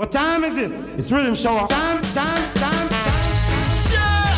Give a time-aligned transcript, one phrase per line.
[0.00, 0.72] What time is it?
[0.96, 1.52] It's rhythm show.
[1.68, 3.20] Time, time, time, time.
[3.92, 4.32] Yeah!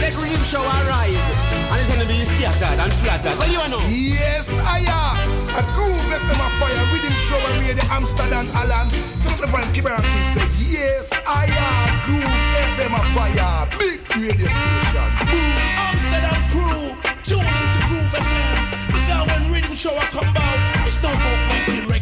[0.00, 1.20] Let rhythm show arise.
[1.68, 3.36] And it's gonna be scattered and flattered.
[3.36, 3.84] What you know?
[3.92, 5.20] Yes, I am.
[5.52, 6.84] A groove FM a fire.
[6.96, 8.88] Rhythm show and read the Amsterdam Alan.
[9.20, 10.00] Turn up the volume, keep it on
[10.32, 12.00] say, Yes, I am.
[12.08, 12.32] Groove
[12.80, 13.68] FM a fire.
[13.76, 15.08] Big radio station.
[15.28, 15.56] Boom.
[15.76, 16.96] Amsterdam crew.
[17.20, 18.56] Tune into Groove FM.
[18.96, 21.55] Because when rhythm show come out, it's not about making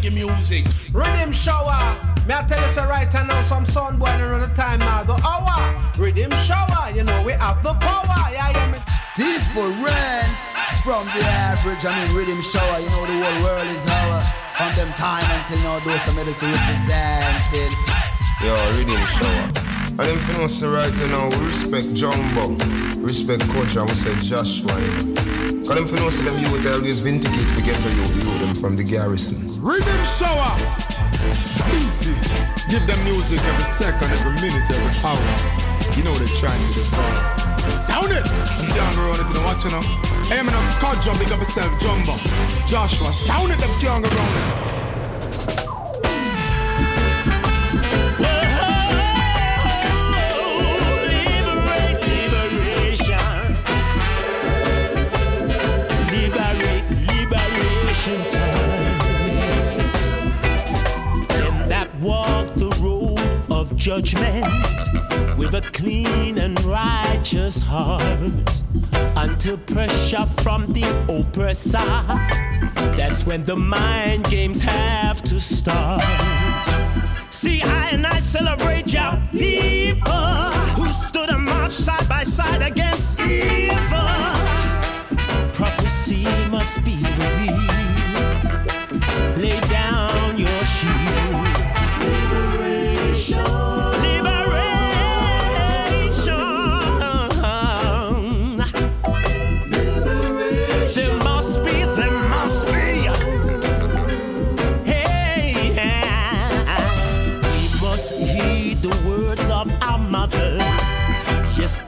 [0.04, 0.64] reggae music.
[0.92, 1.96] Riddim Shower.
[2.26, 5.02] Me I tell you so right now, some sun boy around the time now.
[5.02, 8.32] The hour, Riddim Shower, you know we have the power.
[8.32, 8.78] Yeah, yeah, me.
[9.16, 10.38] Different
[10.82, 11.84] from the average.
[11.84, 12.80] I mean, Riddim Shower.
[12.80, 14.22] You know the whole world is our
[14.60, 15.78] on them time until now.
[15.80, 17.70] Those some medicine represented.
[18.42, 19.73] Yo, Riddim Shower.
[19.94, 22.58] And them finna say right now, we respect Jumbo,
[22.98, 24.74] respect Coach, and we say Joshua.
[25.62, 28.74] Cause them finna say them youth always vindicate to get to you, you them from
[28.74, 29.46] the garrison.
[29.62, 30.50] Riddim Shower.
[31.78, 32.10] Easy.
[32.66, 35.30] Give them music every second, every minute, every hour.
[35.94, 36.82] You know they're trying to do
[37.86, 38.26] Sound it!
[38.26, 39.82] I'm down the road, if you don't watch it now.
[40.26, 42.18] Hey, I'm in a car jump, big up yourself, Jumbo.
[42.66, 44.73] Joshua, sound it, them young around it.
[58.04, 58.12] Them
[61.70, 63.18] that walk the road
[63.50, 64.44] of judgment
[65.38, 68.12] with a clean and righteous heart
[69.16, 71.78] until pressure from the oppressor.
[72.94, 76.04] That's when the mind games have to start.
[77.30, 83.18] See, I and I celebrate your people who stood and marched side by side against
[83.20, 83.78] evil.
[85.54, 87.63] Prophecy must be revealed.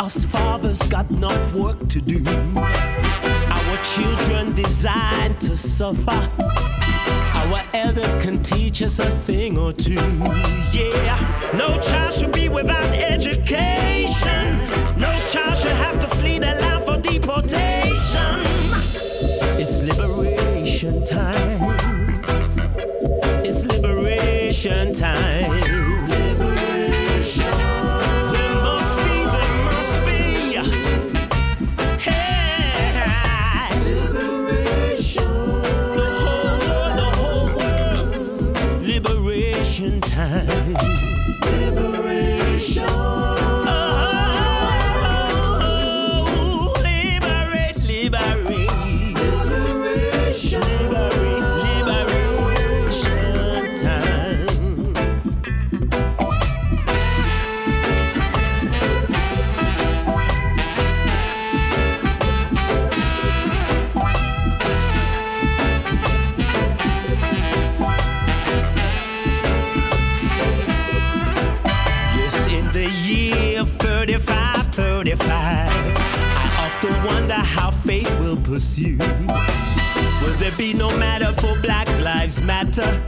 [0.01, 2.23] Us fathers got enough work to do.
[2.57, 6.31] Our children designed to suffer.
[7.35, 9.95] Our elders can teach us a thing or two.
[10.73, 14.59] Yeah, no child should be without education.
[14.99, 18.41] No child should have to flee the land for deportation.
[19.61, 21.61] It's liberation time.
[23.45, 25.66] It's liberation time.
[76.89, 78.97] I wonder how fate will pursue.
[80.23, 83.03] Will there be no matter for Black Lives Matter?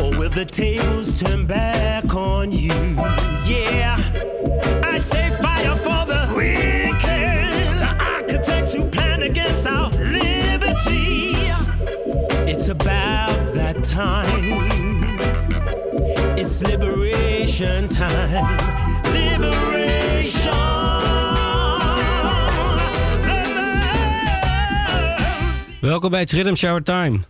[0.00, 2.74] Or will the tables turn back on you?
[3.46, 3.96] Yeah,
[4.84, 11.34] I say fire for the wicked, the architects who plan against our liberty.
[12.50, 15.18] It's about that time.
[16.38, 18.58] It's liberation time.
[19.04, 20.81] Liberation.
[25.92, 27.20] Welkom bij het Rhythm Shower Time.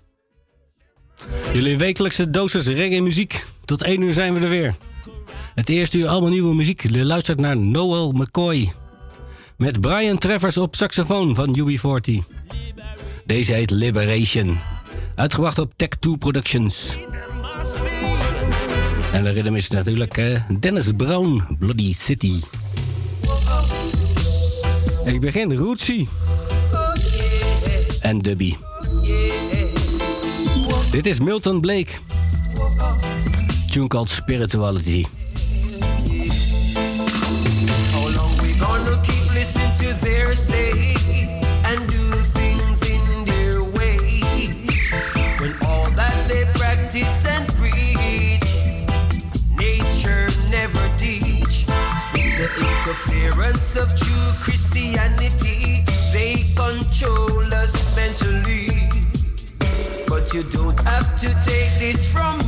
[1.53, 3.45] Jullie wekelijkse dosis reggae muziek.
[3.65, 4.75] Tot 1 uur zijn we er weer.
[5.55, 6.83] Het eerste uur allemaal nieuwe muziek.
[6.83, 8.73] Je luistert naar Noel McCoy.
[9.57, 12.13] Met Brian Travers op saxofoon van UB40.
[13.27, 14.59] Deze heet Liberation.
[15.15, 16.97] Uitgebracht op Tech 2 Productions.
[19.13, 22.41] En de rhythm is natuurlijk eh, Dennis Brown, Bloody City.
[25.05, 26.07] Ik begin Rootsy.
[28.03, 28.57] en Dubby.
[30.91, 31.93] Dit is Milton Blake.
[33.71, 35.07] Tune called Spirituality.
[37.93, 40.71] How long we gonna keep listening to their say
[41.65, 42.05] and do
[42.37, 44.53] things in their ways
[45.41, 48.51] when all that they practice and preach
[49.57, 51.65] nature never teach
[52.13, 55.22] the interference of true Christianity
[60.85, 62.42] Have to take this from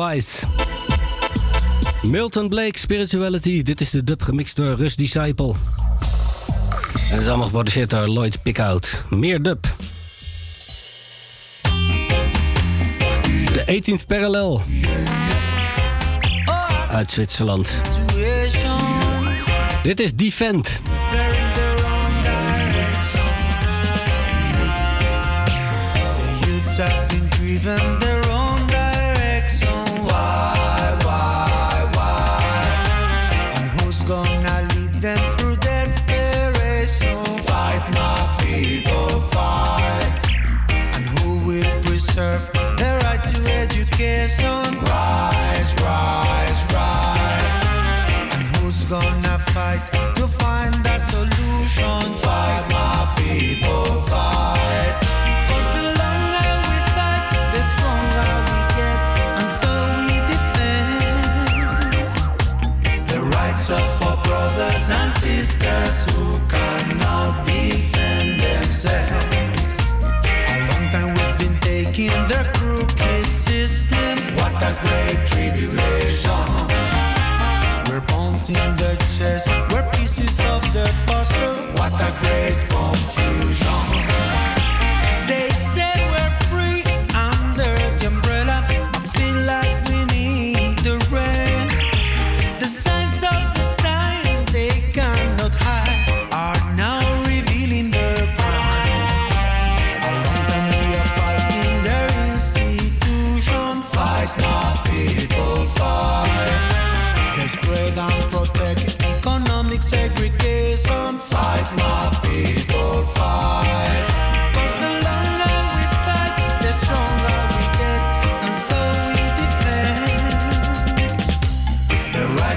[0.00, 0.46] Wise.
[2.02, 3.62] Milton Blake, Spirituality.
[3.62, 5.52] Dit is de dub gemixt door Rust Disciple.
[6.92, 9.02] En het is allemaal geproduceerd door Lloyd Pickout.
[9.10, 9.62] Meer dub.
[13.52, 14.62] De 18th parallel.
[16.90, 17.70] Uit Zwitserland.
[19.82, 20.80] Dit is Defend.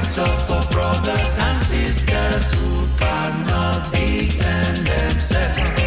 [0.05, 5.82] so for brothers and sisters who cannot defend themselves.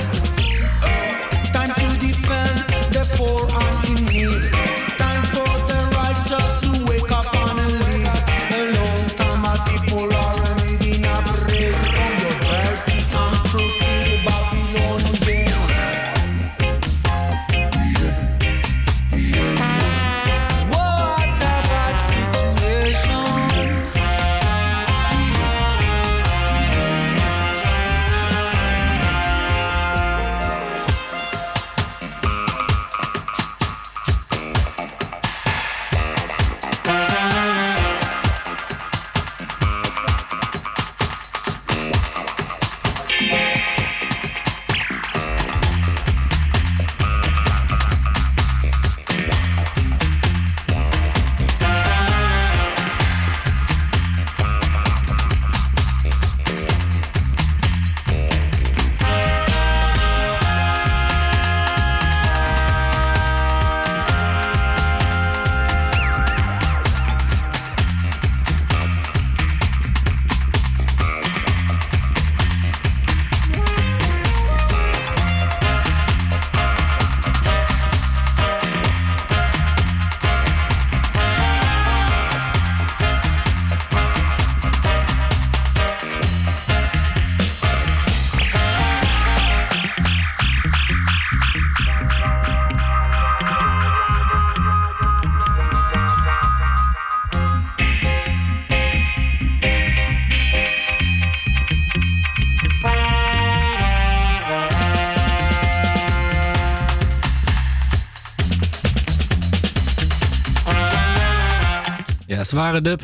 [112.47, 113.01] Zware dub.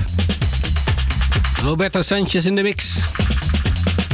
[1.62, 3.00] Roberto Sanchez in de mix.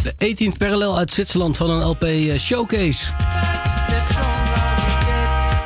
[0.03, 3.07] De 18th parallel uit Zwitserland van een LP eh, Showcase.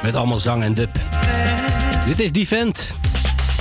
[0.03, 0.91] Met allemaal zang en dub.
[2.05, 2.95] Dit is Defend.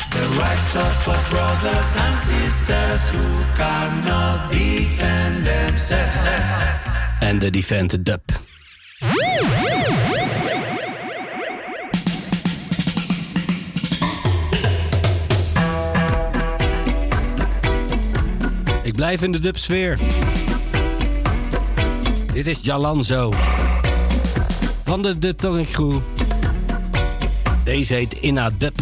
[0.10, 6.24] The rights of our brothers and sisters who cannot defend themselves.
[7.20, 8.31] En de Defend dub.
[19.18, 20.00] Blijf in de dubsfeer.
[22.34, 23.34] Dit is Jalanzo.
[24.84, 26.00] Van de Dub Talking Crew.
[27.64, 28.81] Deze heet Inna Dub.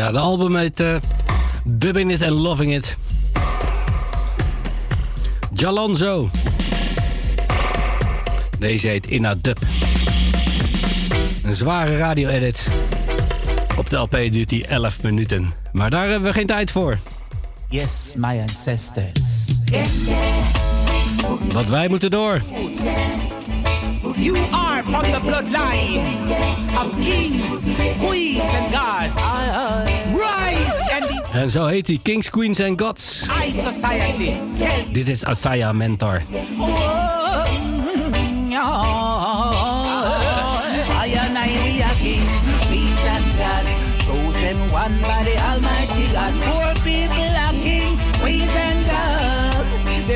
[0.00, 0.94] Ja, de album heet eh,
[1.64, 2.96] Dubbing It and Loving It.
[5.54, 6.30] Jalanzo.
[8.58, 9.58] Deze heet Inna Dub.
[11.44, 12.66] Een zware radio-edit.
[13.78, 15.52] Op de LP duurt die 11 minuten.
[15.72, 16.98] Maar daar hebben we geen tijd voor.
[17.68, 19.58] Yes, my ancestors.
[21.52, 22.42] Want wij moeten door.
[24.20, 26.04] You are from the bloodline
[26.76, 29.14] of kings, queens, and gods.
[30.12, 33.26] Rise and the En zo heet hij Kings, Queens and Gods.
[33.28, 34.32] high society.
[34.92, 36.22] Dit is Asaya Mentor.
[41.02, 42.22] I and I we are king,
[42.66, 43.64] queens and God,
[44.04, 45.39] chosen one by the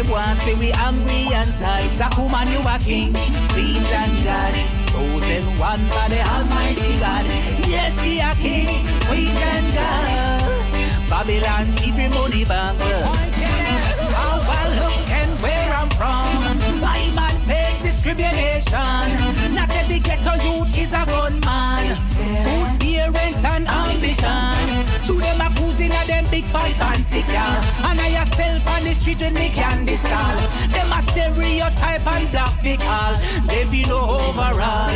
[0.05, 1.97] They want say we angry and sad.
[1.97, 3.13] Black woman you are king,
[3.53, 4.55] queens and God.
[4.93, 7.25] Chosen one by the Almighty God.
[7.67, 8.69] Yes, we are king,
[9.09, 11.09] queens and God.
[11.09, 12.77] Babylon keep your money back.
[14.13, 16.85] How I look and where I'm from.
[16.85, 19.55] I man face discrimination.
[19.55, 21.97] Not every ghetto youth is a gunman.
[22.19, 24.85] Good parents and ambition.
[26.05, 27.59] At them big and fancy car.
[27.85, 30.37] And I yourself on the street with me candy stall.
[30.69, 33.15] Them a stereotype and black big all.
[33.47, 34.91] They be no overall.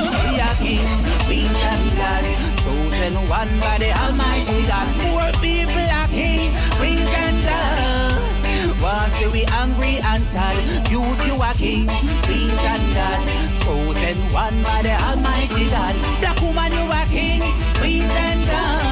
[0.00, 0.86] We are king,
[1.26, 2.30] queen and gods.
[2.62, 4.88] Chosen one by the Almighty God.
[5.00, 7.34] Poor people are king, queen and.
[8.82, 10.90] Was say we angry and sad.
[10.90, 11.86] Youth, you are king,
[12.26, 13.28] queen and gods.
[13.64, 15.94] Chosen one by the Almighty God.
[16.20, 17.40] Black woman, you are king,
[17.80, 18.83] queen and gods.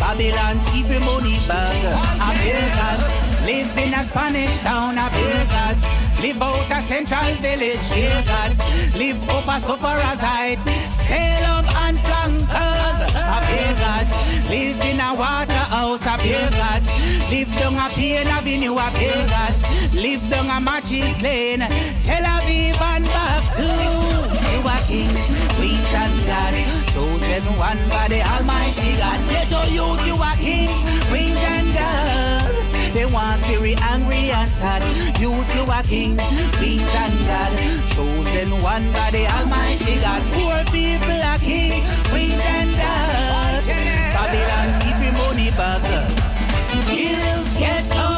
[0.00, 0.56] Babylon
[0.90, 1.84] your money bag.
[2.16, 4.96] Americans live in a Spanish town.
[4.96, 5.84] Americans
[6.22, 7.84] live out a central village.
[7.92, 10.58] Americans live up a sufferer's height.
[10.90, 12.98] Sail up and flankers.
[13.12, 14.12] Americans
[14.48, 16.06] live in a water house.
[16.06, 16.88] Americans
[17.30, 18.72] live down a Pain Avenue.
[18.72, 21.60] Americans live down a Matches Lane.
[22.02, 25.08] Tel Aviv and back to you are king,
[25.56, 26.54] queen and God,
[26.92, 29.20] chosen one by the Almighty God.
[29.32, 30.68] Let your youth, you are king,
[31.08, 32.92] queen and God.
[32.92, 34.82] They want be angry and sad.
[35.18, 36.16] Youth, you are king,
[36.58, 37.52] queen and God,
[37.94, 40.22] chosen one by the Almighty God.
[40.34, 43.64] Poor people are king, queen and God.
[44.14, 45.82] Babylon keep your money back.
[46.86, 48.09] Give, get up,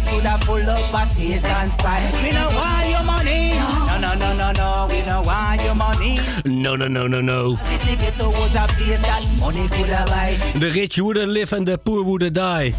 [0.00, 2.00] place have full up a stage and spy.
[2.22, 3.54] We don't want your money.
[3.54, 4.88] No, no, no, no, no.
[4.90, 6.18] We don't want your money.
[6.44, 7.56] No, no, no, no, no.
[7.56, 10.36] The ghetto was a place that money could have buy.
[10.58, 12.72] The rich wouldn't live and the poor wouldn't die.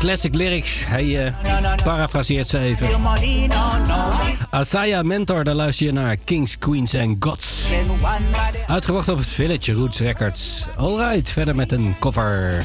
[0.00, 0.84] Classic lyrics.
[0.86, 2.90] Hij eh, parafraseert ze even.
[3.00, 4.12] No, no.
[4.50, 7.64] Asaya Mentor, daar luister je naar Kings, Queens en Gods.
[8.66, 10.66] Uitgebracht op het Village Roots Records.
[10.76, 12.64] Alright, verder met een cover.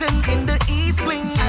[0.00, 1.47] romancing in the east wing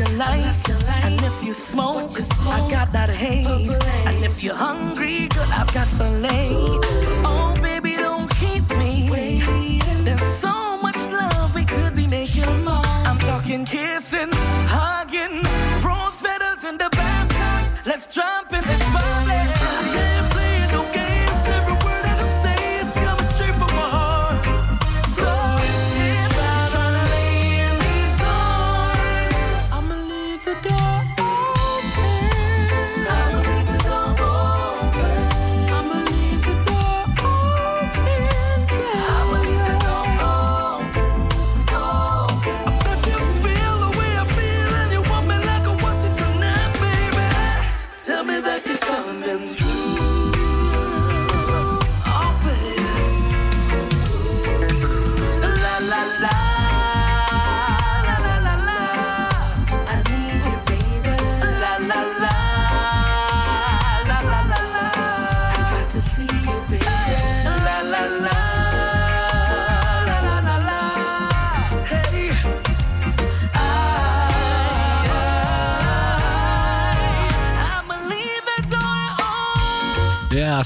[0.00, 1.04] unless you like.
[1.04, 2.10] And if you smoke,
[2.46, 3.76] I got that haze.
[4.06, 6.48] And if you're hungry, good, I've got filet.
[7.24, 10.04] Oh, baby, don't keep me waiting.
[10.04, 12.44] There's so much love we could be making.
[13.08, 14.30] I'm talking kissing,
[14.68, 15.42] hugging,
[15.84, 17.86] rose petals in the bathtub.
[17.86, 18.77] Let's jump in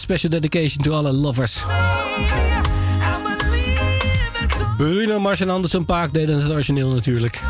[0.02, 1.62] special dedication to alle lovers.
[4.76, 7.40] Bruno Mars en Anderson Paak deden het origineel natuurlijk.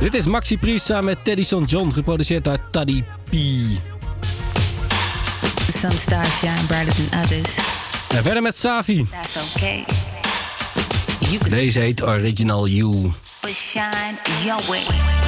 [0.00, 3.32] Dit is Maxi Priest samen met Teddy Son John, geproduceerd door Taddy P.
[5.72, 7.58] Some stars shine brighter than others.
[8.08, 9.06] En verder met Safi.
[9.10, 9.84] That's okay.
[11.48, 13.12] Deze heet Original You.
[13.40, 15.23] but shine your way.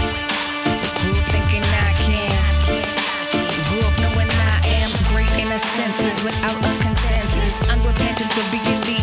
[6.10, 7.70] Senses without a consensus.
[7.70, 8.98] Unrepentant for being me,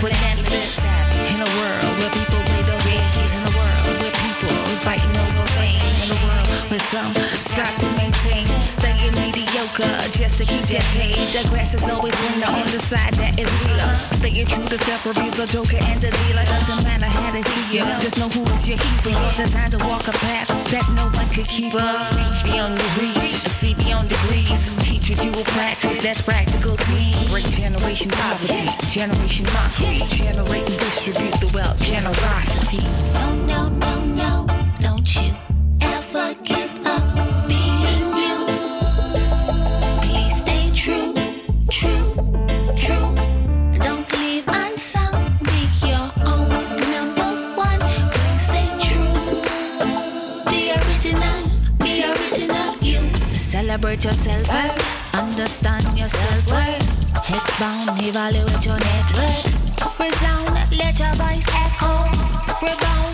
[0.00, 0.92] relentless.
[1.32, 3.30] In a world where people play those games.
[3.36, 5.80] In a world where people fighting over fame.
[6.04, 8.46] In a world where some strive to maintain.
[8.64, 9.14] Staying
[10.10, 11.16] just to keep that paid.
[11.32, 13.92] The grass is always greener on the side that is realer.
[14.12, 16.44] Staying true to self reveals a joker and a dealer.
[16.44, 17.84] Doesn't matter how they see you.
[17.98, 19.10] Just know who is your keeper.
[19.10, 22.12] You're designed to walk a path that no one could keep up.
[22.14, 23.32] Reach beyond your reach.
[23.48, 24.70] See beyond degrees.
[24.80, 26.00] Teach what you will practice.
[26.00, 27.16] That's practical team.
[27.28, 28.70] Break generation poverty.
[28.88, 30.02] Generation mockery.
[30.06, 31.82] Generate and distribute the wealth.
[31.82, 32.82] Generosity.
[33.12, 34.45] No, no, no, no,
[53.76, 55.14] Celebrate yourself first.
[55.14, 57.28] Understand yourself worth.
[57.28, 60.00] Expound, evaluate your network.
[60.00, 62.08] Resound, let your voice echo.
[62.62, 63.05] Rebound,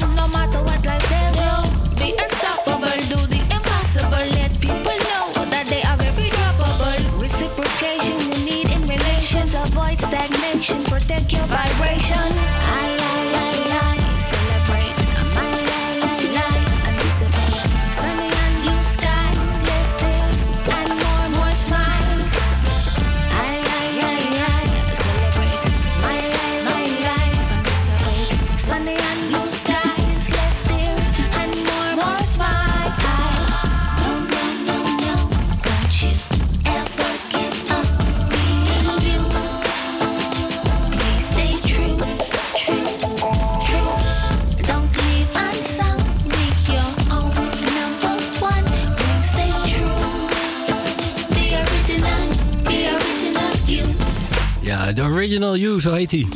[55.22, 56.26] Original You, zo heet hij.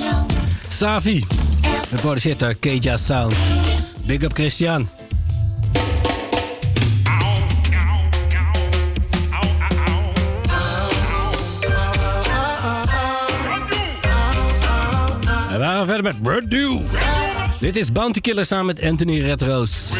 [0.68, 1.25] Savi.
[1.88, 3.35] Geproduceerd door Keja Sound.
[4.05, 4.88] Big up Christian.
[15.51, 16.51] En we gaan verder met Brand.
[17.61, 19.90] Dit is Bounty Killer samen met Anthony Redroos.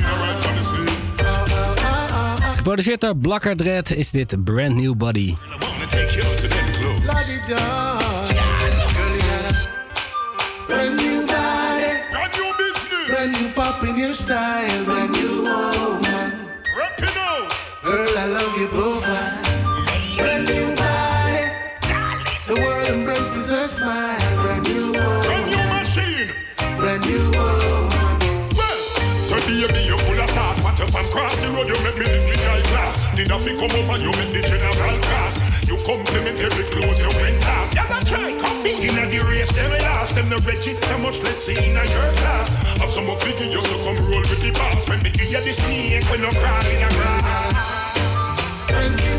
[2.57, 5.35] Geproduceerd door Blacker Dread is dit Brand New Body.
[13.67, 14.85] New in your style.
[14.85, 16.47] Brand new woman.
[17.83, 19.43] Girl, I love your profile.
[20.17, 21.51] Brand new body.
[22.47, 24.43] The world embraces her smile.
[24.43, 25.23] Brand new woman.
[25.27, 26.31] Brand new machine.
[26.79, 28.55] Brand new woman.
[29.25, 30.63] So baby, you full of sauce.
[30.63, 33.17] What up and cross the road, you make me live in high class.
[33.17, 35.46] Did nothing come over, you make the general class.
[35.67, 37.75] You compliment every clothes you bring last.
[37.75, 38.31] Yes, I try.
[38.39, 40.15] Compete in the race, them last.
[40.15, 42.55] Them no register much less seen in your class.
[42.79, 44.89] Have some more figure, you so come roll with the boss.
[44.89, 49.16] When the gear the snake, when no crawl in the grass.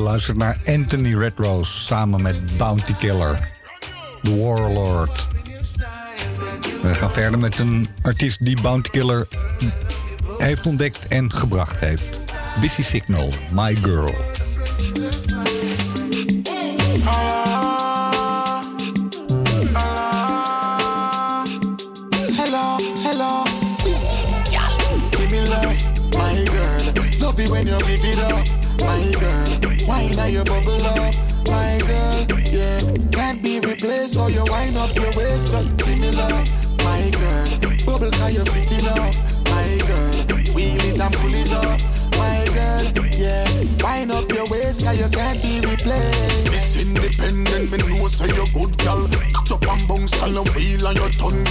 [0.00, 3.48] Je luistert naar Anthony Redrose samen met Bounty Killer.
[4.22, 5.28] The Warlord.
[6.82, 9.26] We gaan verder met een artiest die Bounty Killer
[10.38, 12.18] heeft ontdekt en gebracht heeft.
[12.60, 14.14] Busy Signal, My Girl.
[27.50, 28.02] When you give
[28.78, 29.49] my girl.
[29.90, 31.14] Wine now you bubble up,
[31.50, 32.26] my girl.
[32.46, 34.14] Yeah, can't be replaced.
[34.14, 36.46] So you wind up your waist, just give me love,
[36.84, 37.48] my girl.
[37.84, 39.14] Bubble cause you pick it up,
[39.50, 40.54] my girl.
[40.54, 41.80] Wheel it and pull it up,
[42.20, 42.84] my girl.
[43.16, 43.44] Yeah,
[43.82, 46.50] wind up your waist cause you can't be replaced.
[46.52, 49.08] Miss Independent, me know say you good gal.
[49.08, 51.44] Catch up and bounce gal and wheel on your tongue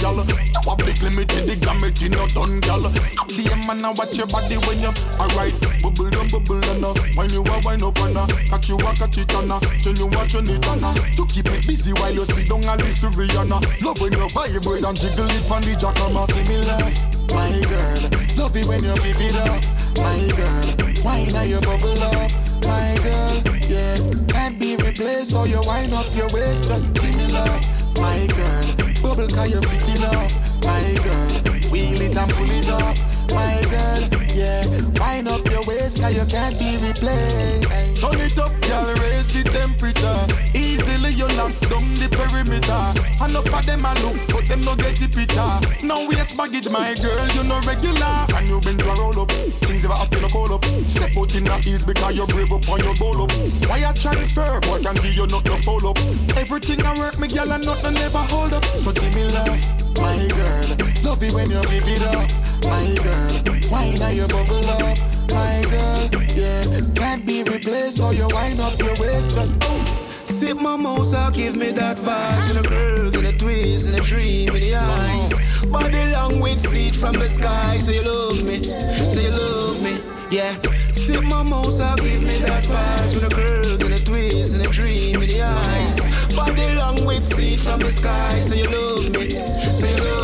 [0.70, 2.28] have the limited, the gamut in your
[2.60, 2.86] gal.
[2.86, 5.54] Up the man and watch your body when you alright.
[5.82, 6.94] Bubble down, bubble down, uh.
[7.14, 8.26] when you are wind up and uh.
[8.48, 9.60] catch you a catch it and uh.
[9.82, 10.94] tell you what you need and uh.
[11.16, 13.58] to keep it busy while you sit down and listen Rihanna.
[13.82, 16.26] Love when you vibrate and jiggle it on the jackhammer.
[16.28, 18.00] Give me love, my girl.
[18.38, 19.62] Love it when you give it up,
[19.96, 20.80] my girl.
[21.04, 22.30] Wine now you bubble up,
[22.64, 23.34] my girl.
[23.68, 23.96] Yeah,
[24.28, 25.32] can't be replaced.
[25.32, 27.62] So you wind up your waist, just give me love,
[27.96, 28.66] my girl.
[29.02, 30.30] Bubble cause you pick it up,
[30.64, 31.32] my girl.
[31.70, 32.96] Wheel it and pull it up,
[33.34, 34.00] my girl.
[34.34, 34.64] Yeah,
[34.98, 35.49] wind up
[35.80, 38.00] waist cause you can't be replaced.
[38.00, 40.20] Turn it up, girl, raise the temperature.
[40.52, 42.84] Easily you knock down the perimeter.
[43.20, 45.86] And Enough of them a look, but them no get the picture.
[45.86, 48.26] No waste baggage, my girl, you no regular.
[48.36, 49.30] And you been to roll up,
[49.64, 50.64] things ever up, you no call up.
[50.84, 53.30] Step out in the heels because you brave up on your goal up.
[53.70, 55.98] Why you transfer, boy, can give you not no follow up.
[56.36, 58.64] Everything I work, me girl, and nothing never hold up.
[58.76, 59.62] So give me love,
[59.96, 60.90] my girl.
[61.06, 62.30] Love it when you give it up,
[62.66, 63.50] my girl.
[63.70, 64.98] Wine now you bubble up,
[65.34, 66.10] my girl.
[66.34, 66.64] Yeah,
[66.94, 67.98] can't be replaced.
[67.98, 72.48] So you wind up your waist, just oh, Sip my I'll give me that vibes
[72.48, 75.66] With the girls and the twist and the dream in the eyes.
[75.66, 79.98] Body long with feet from the sky Say you love me, say you love me,
[80.30, 80.52] yeah.
[80.92, 84.70] Sip my I'll give me that vibes With the girls and the twist and the
[84.70, 86.34] dream in the eyes.
[86.34, 90.19] Body long with feet from the sky Say you love me, say you love me,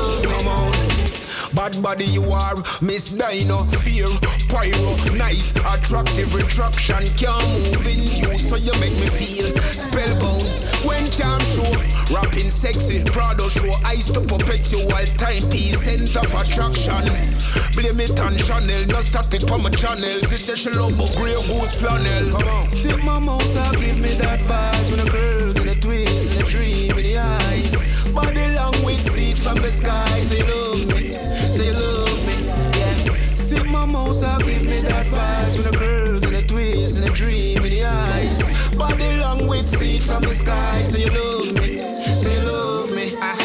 [1.67, 4.07] Bad body you are, Miss Dino, fear,
[4.47, 10.47] pyro, nice, attractive retraction, can't move in you, so you make me feel spellbound.
[10.87, 11.67] When charm show,
[12.15, 14.87] rapping sexy, Prado show, eyes to perpetual
[15.19, 17.03] timepiece, sense of attraction.
[17.75, 20.21] Blame it on Chanel, no static for my channel.
[20.31, 22.39] This is she love but grey goose flannel.
[22.71, 26.41] Sip my mouse, I'll give me that vibes When the girls and the twist and
[26.43, 30.76] the dream in the eyes Body long with feet from the sky Say love
[40.17, 41.79] from the sky Say you love me,
[42.17, 43.37] say you love me ah.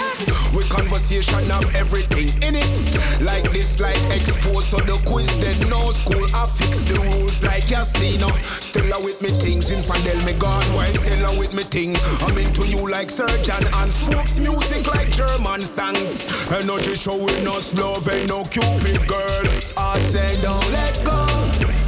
[0.55, 3.21] With conversation of everything in it.
[3.21, 5.69] Like this, like expose, so the quiz dead.
[5.69, 8.27] No school, I fix the rules like casino.
[8.60, 11.95] Still a with me things, infidel me gone, why still with me thing?
[12.19, 16.27] I'm into you like surgeon and folks music like German songs.
[16.51, 19.43] Energy show with no love and no cupid girl.
[19.77, 21.19] Heart say don't let go.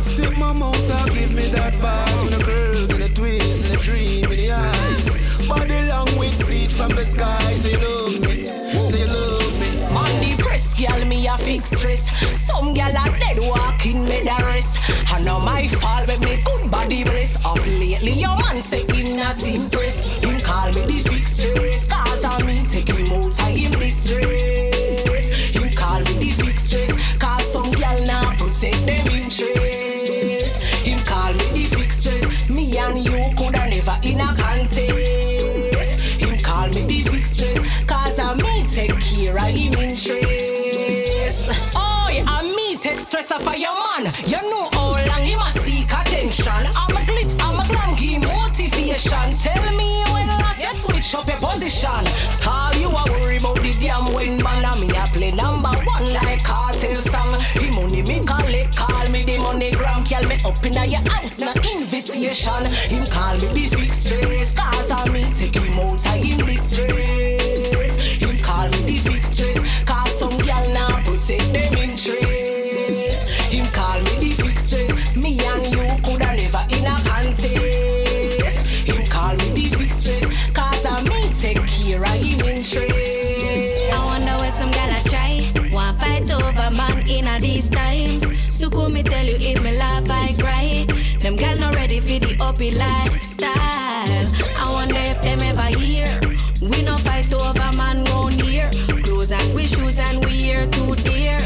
[0.04, 1.74] Sip my I'll give me that
[2.46, 2.73] girls
[5.54, 8.46] Body with feet from the sky Say love me,
[8.90, 9.70] say love me
[10.02, 12.02] On the press, girl, me a fix stress.
[12.48, 14.80] Some gal are dead walking, me the rest.
[15.14, 17.36] And now my fault, make me good body bless.
[17.46, 20.24] Of lately, your man say him not impressed.
[20.24, 21.88] Him call me the fix stress.
[21.88, 24.53] Cause I me take him out of him distress.
[39.82, 41.50] Interest.
[41.76, 44.12] Oh, I me take stress off of your man.
[44.26, 46.66] You know how long he must seek attention.
[46.76, 49.34] I'm a glitz, I'm a glam, give motivation.
[49.36, 52.06] Tell me when last you switch up your position.
[52.42, 56.14] How you are worry about the damn when man and me a play number one
[56.14, 57.38] like cartel song.
[57.56, 60.04] The money me call it, call me the money gram.
[60.04, 62.66] Call me up in your house, no invitation.
[62.92, 64.54] Him call me the fixed stress.
[64.54, 67.13] Cause I me take him out of him distress.
[92.64, 94.28] happy lifestyle.
[94.60, 96.08] I wonder if them ever hear.
[96.62, 98.70] We no fight over man round here.
[99.04, 101.38] Clothes and we shoes and we here too dear.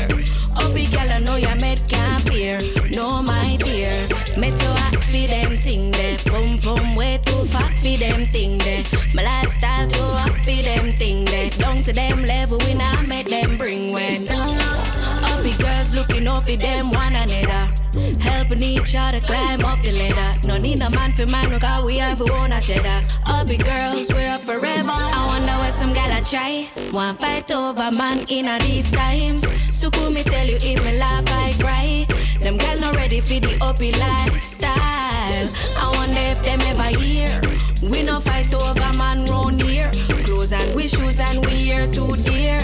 [0.55, 2.59] Up girl, I know ya met can't peer.
[2.91, 3.93] No, my dear.
[4.37, 6.17] met too hot fi them ting there.
[6.25, 8.83] Pum pum way too fat fi them ting there.
[9.13, 11.49] My lifestyle too hot fi them ting there.
[11.51, 14.27] Down to them level we I make them bring when.
[14.29, 17.76] Up girls looking off fi them one another.
[18.19, 20.47] Helping each other climb up the ladder.
[20.47, 23.05] No need a man for man, because we have our own cheddar.
[23.25, 24.91] Uppy girls, we're up forever.
[24.91, 26.69] I wonder what some gal a try.
[26.91, 29.43] One fight over man in a these times.
[29.73, 32.05] So cool me tell you if me laugh, I cry.
[32.39, 34.77] Them gal not ready for the uppy lifestyle.
[34.77, 37.41] I wonder if them ever hear.
[37.89, 39.91] We no fight over man round here.
[40.25, 42.59] Clothes and we shoes and we here too dear.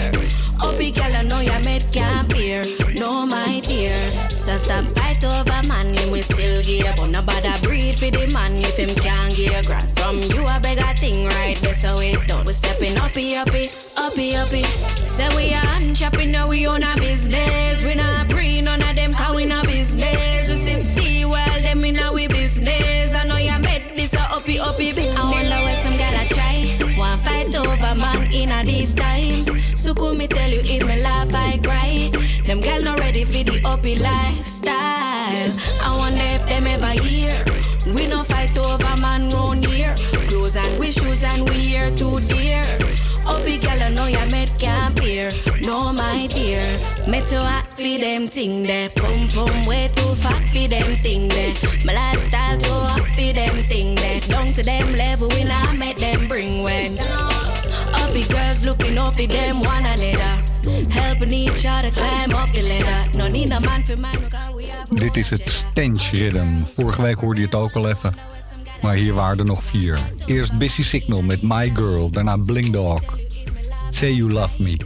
[0.64, 2.64] Uppy gal, I know made can't fear.
[2.94, 3.96] No, my dear.
[4.30, 5.54] So stop fight over
[6.04, 6.92] him we still gear.
[6.96, 9.62] But oh, nobody breathe for the man if him can't gear.
[9.64, 12.46] Grant from you a beg a thing right there, so it done.
[12.46, 14.62] We stepping uppy, uppy, uppy, uppy.
[14.96, 17.82] Say we a hand chopping, now we own a business.
[17.82, 20.48] We not pre none of them, cause we not business.
[20.48, 23.14] We simply well, them in our business.
[23.14, 25.16] I know you met this a uppy, uppy business.
[25.16, 26.98] I wonder where some gal a try.
[26.98, 29.53] One fight over man in a these times.
[29.84, 32.10] So could me tell you if me laugh, I cry.
[32.46, 34.72] Them gal not ready for the uppy lifestyle.
[34.72, 37.36] I wonder if them ever hear.
[37.94, 39.94] We no fight over man round here.
[40.28, 42.64] Clothes and we shoes and we here too dear.
[43.28, 45.30] Uppy gal, I know ya met can't fear.
[45.60, 46.64] No, my dear.
[47.06, 48.88] Me too hot for them thing there.
[48.88, 51.52] Pum pum way too fat for them thing there.
[51.84, 54.20] My lifestyle too hot for them thing there.
[54.20, 56.96] Down to them level, we not make them bring when.
[58.14, 60.88] Uppy girls looking off for them one another.
[60.88, 63.18] Helping each other climb up the ladder.
[63.18, 64.14] No need a man for man.
[64.90, 66.64] Dit is het Stench Rhythm.
[66.74, 68.14] Vorige week hoorde je het ook al even.
[68.82, 69.98] Maar hier waren er nog vier.
[70.26, 72.10] Eerst Busy Signal met My Girl.
[72.10, 73.02] Daarna Bling Dog.
[73.90, 74.76] Say You Love Me.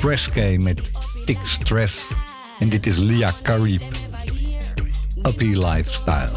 [0.00, 0.82] Press K met
[1.24, 2.06] Thick Stress.
[2.58, 3.82] En dit is Lia Carib.
[5.22, 6.30] Uppy Lifestyle.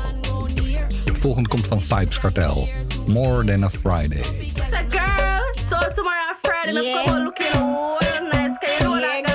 [1.20, 2.70] Volgende komt van Vibes Cartel.
[3.08, 4.24] More Than a Friday.
[5.72, 7.06] So tomorrow Friday, Yeah.
[7.06, 7.98] come out looking all
[8.34, 8.58] nice.
[8.62, 9.31] Can you know that,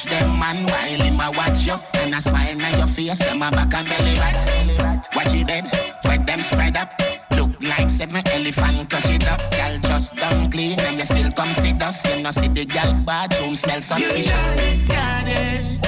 [0.00, 1.74] watch them man while him I watch you.
[1.94, 5.08] And I smile on your face, them a back and belly rat.
[5.14, 5.64] Watch it dead,
[6.04, 6.90] wet them spread up.
[7.36, 9.40] Look like seven elephant crush it up.
[9.50, 12.06] Girl just done clean and you still come see dust.
[12.08, 14.62] You know see the girl bathroom smell suspicious.
[14.62, 15.82] You got it.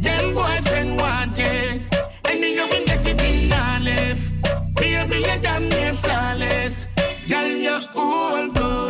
[0.00, 1.88] Them boyfriend want it.
[2.28, 4.32] And then you get it in our life.
[4.74, 6.94] Baby, you're damn near flawless.
[7.28, 8.85] Girl, you're all good.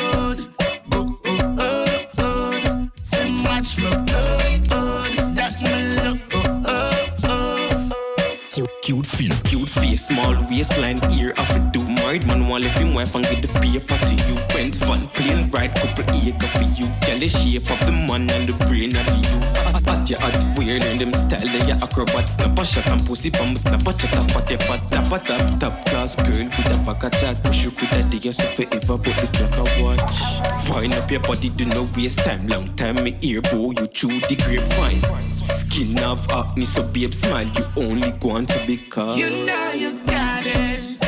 [8.87, 12.95] Cute, feel, cute face, small waistline, ear off a do married man want live him
[12.95, 14.37] wife and get the paper to you.
[14.55, 16.87] Rent fun, plane ride, couple acre for you.
[17.05, 19.91] Girl, the shape of the man and the brain of you.
[19.91, 22.28] At your at weird and them style and your acrobat.
[22.28, 25.18] Snap a shot and pussy pump, snap a chat up at your fat tap a
[25.18, 27.43] tap top class girl with a back a chat.
[27.43, 30.70] Push you with a day so forever, but the clock a watch.
[30.70, 32.47] Wind up your body, do no waste time.
[32.47, 35.36] Long time me ear bow you chew the grapevine.
[35.47, 37.47] Skin of acne, so babe smile.
[37.57, 39.16] You only go to be because.
[39.16, 41.06] You know you got it.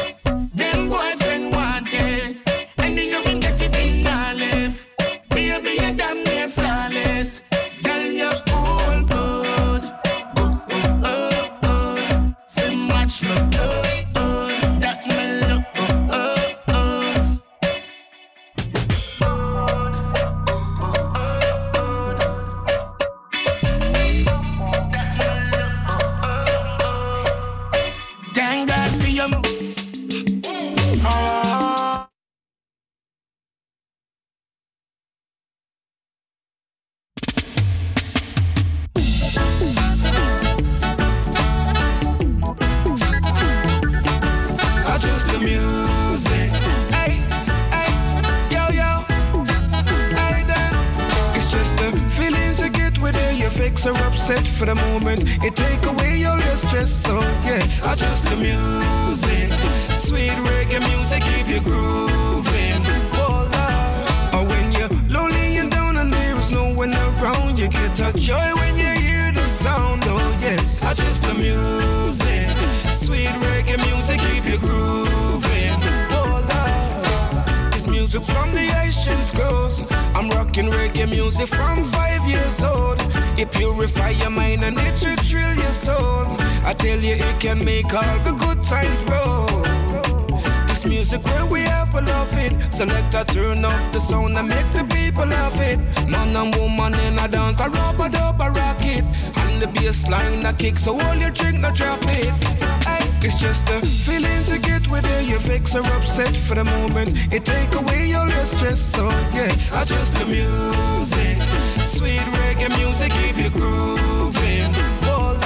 [103.38, 105.24] Just the feelings you get with it.
[105.24, 107.10] You vex or upset for the moment.
[107.32, 109.72] It take away your stress, so yes.
[109.72, 111.38] I just the music,
[111.84, 114.72] sweet reggae music, keep you grooving.
[115.04, 115.38] Oh.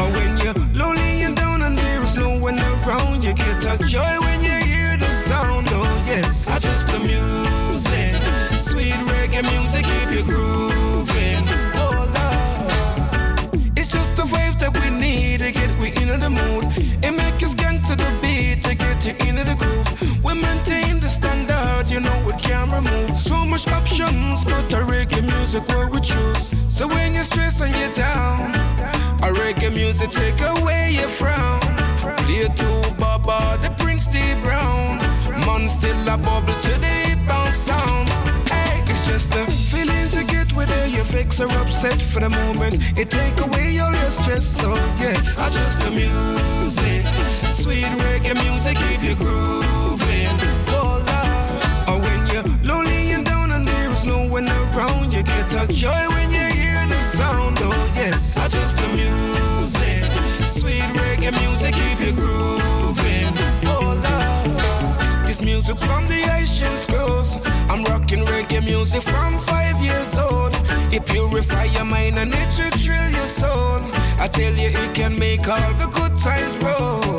[0.00, 3.76] Or when you're lonely and down and there is no one around, you get a
[3.86, 5.68] joy when you hear the sound.
[5.70, 8.12] Oh yes, I just the music,
[8.58, 11.44] sweet reggae music, keep you grooving.
[11.76, 13.78] Oh Lord.
[13.78, 16.53] It's just the vibes that we need to get we into the mood.
[19.04, 20.24] Beat to get into the groove.
[20.24, 23.12] We maintain the standard, you know we can't remove.
[23.12, 26.54] So much options, but the reggae music what we choose.
[26.68, 28.54] So when you're stressed and you're down,
[29.22, 31.60] a reggae music take away your frown.
[32.18, 34.98] Play to Baba, the Prince Steve Brown.
[35.46, 38.13] Man still a bubble to the bounce sound.
[41.34, 42.76] Vex or upset for the moment.
[42.98, 45.38] It take away all your stress, so yes.
[45.38, 47.04] I just the music,
[47.50, 50.36] sweet reggae music, keep you grooving.
[50.68, 51.88] Oh Lord.
[51.88, 55.72] Or when you're lonely and down and there is no one around, you get a
[55.72, 57.58] joy when you hear the sound.
[57.60, 58.36] Oh yes.
[58.36, 60.02] I just the music,
[60.46, 63.32] sweet reggae music, keep you grooving.
[63.66, 65.26] Oh Lord.
[65.26, 67.46] This music's from the Asian scrolls.
[67.70, 70.53] I'm rocking reggae music from five years old.
[70.94, 73.80] It purify your mind and it will thrill your soul.
[74.20, 77.18] I tell you, it can make all the good times roll.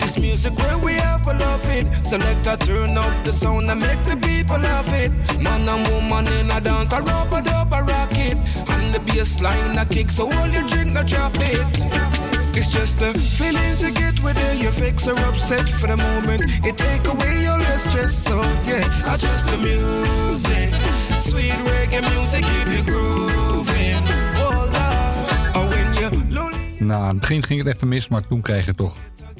[0.00, 1.84] This music where we have to love it.
[2.06, 5.12] Select a turn up the sound and make the people love it.
[5.42, 8.38] Man and woman in a dance, a rub a dub a rocket.
[8.70, 12.31] And the bass line a kick, so all you drink, no drop it.
[12.54, 14.62] It's just the feelings you get with it.
[14.62, 16.42] You vex or upset for the moment.
[16.66, 19.06] It take away all your stress, so yes.
[19.06, 20.70] I just the music,
[21.16, 24.02] sweet reggae music, keep you grooving.
[24.36, 26.58] Oh or when you're lonely.
[26.78, 28.94] Nou, aan het begin ging het even mis, maar toen kreeg je toch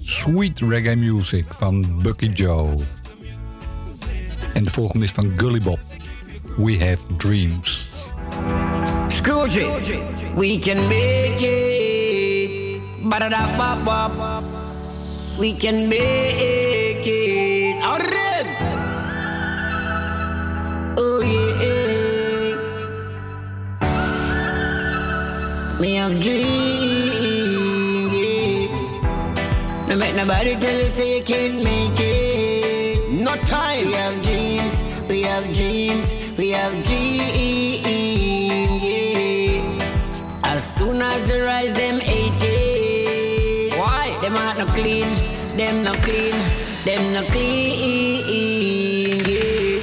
[0.05, 2.83] Sweet Reggae Music van Bucky Joe.
[4.53, 5.79] En de volgende is van Gully Bob.
[6.57, 7.91] We Have Dreams.
[9.09, 9.61] Scrooge.
[10.35, 11.72] We can make it.
[15.41, 17.77] We can make it.
[17.83, 18.47] Of them.
[20.97, 22.55] Oh yeah.
[25.81, 28.13] Me have dreams.
[28.15, 28.69] Yeah.
[29.89, 33.11] No make nobody tell you say you can't make it.
[33.11, 33.85] No time.
[33.85, 34.77] We have dreams.
[35.09, 36.15] We have dreams.
[36.39, 37.83] We have dreams.
[38.85, 40.45] Yeah.
[40.45, 42.52] As soon as you rise, them 80.
[44.75, 45.09] Clean.
[45.57, 46.35] Them no clean.
[46.85, 48.25] Them no clean.
[49.27, 49.81] Yeah.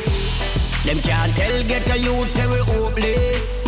[0.86, 3.68] Them can't tell get a youth say we hopeless.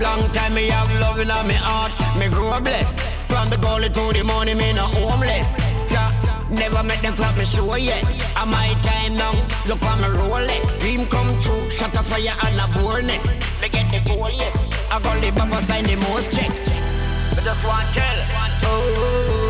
[0.00, 1.92] Long time me have love in my heart.
[2.18, 3.00] Me grow blessed.
[3.28, 5.58] From the gully to the money, me no homeless.
[5.90, 6.10] Ja,
[6.50, 8.04] never met them clap me show yet.
[8.36, 9.32] And my time now,
[9.66, 10.80] look on my Rolex.
[10.80, 13.22] Dream come true, shut a fire and a neck.
[13.60, 14.56] Me get the goal, yes.
[14.90, 16.50] I got the papa sign the most check.
[16.50, 18.18] Me just want tell.
[18.64, 19.41] Oh, as it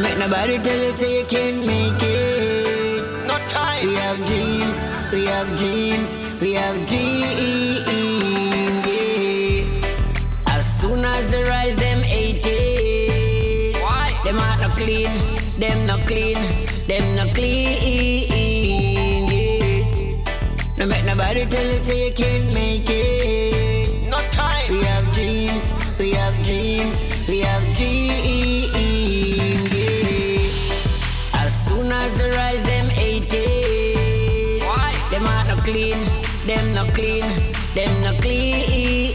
[0.00, 3.02] Make nobody tell you say you can't make it.
[3.26, 3.84] No time.
[3.86, 4.78] We have dreams,
[5.12, 6.10] we have dreams,
[6.40, 7.93] we have dreams.
[14.76, 15.10] Clean,
[15.58, 16.38] them no clean,
[16.86, 17.78] them no clean.
[19.28, 19.54] Yeah.
[20.78, 24.08] No make nobody tell you say you can't make it.
[24.10, 24.70] No time.
[24.70, 28.72] We have dreams, we have dreams, we have dreams.
[29.72, 31.44] Yeah.
[31.44, 33.36] As soon as you rise, them 80.
[34.66, 34.92] Why?
[35.10, 35.98] Them heart no clean,
[36.46, 37.26] them no clean,
[37.74, 39.14] them no clean.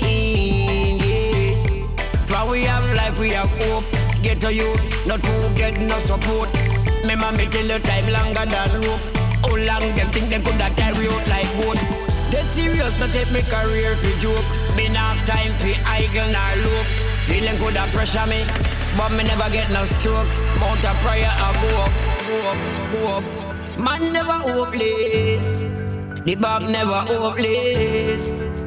[1.03, 2.24] Yeah.
[2.24, 3.99] So we have life, we have hope.
[4.40, 4.74] To you,
[5.06, 6.48] not to get no support.
[7.04, 7.14] Me
[7.52, 9.04] till the time longer than rope.
[9.44, 11.76] How long them think they coulda carry out like goat?
[12.32, 14.46] Dead serious, not take me career for joke.
[14.78, 16.88] Been half time for idle nor loaf.
[17.28, 18.46] Feeling coulda pressure me,
[18.96, 20.48] but me never get no strokes.
[20.60, 21.94] Mount a prayer, I go up,
[22.28, 22.60] go up,
[22.94, 23.80] go up.
[23.80, 25.68] Man never hopeless.
[26.24, 28.64] The Bob never hopeless.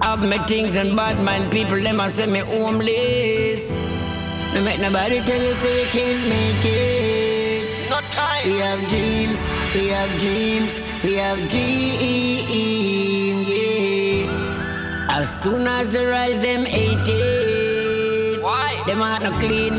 [0.00, 4.11] Have me things and bad man people, them a say me homeless.
[4.54, 7.88] Me make nobody tell you say you can't make it.
[7.88, 8.44] No time.
[8.44, 9.40] We have dreams,
[9.74, 15.08] we have dreams, we have dreams, yeah.
[15.08, 18.42] As soon as they rise, them hate it.
[18.42, 18.74] Why?
[18.86, 19.72] Them heart no clean,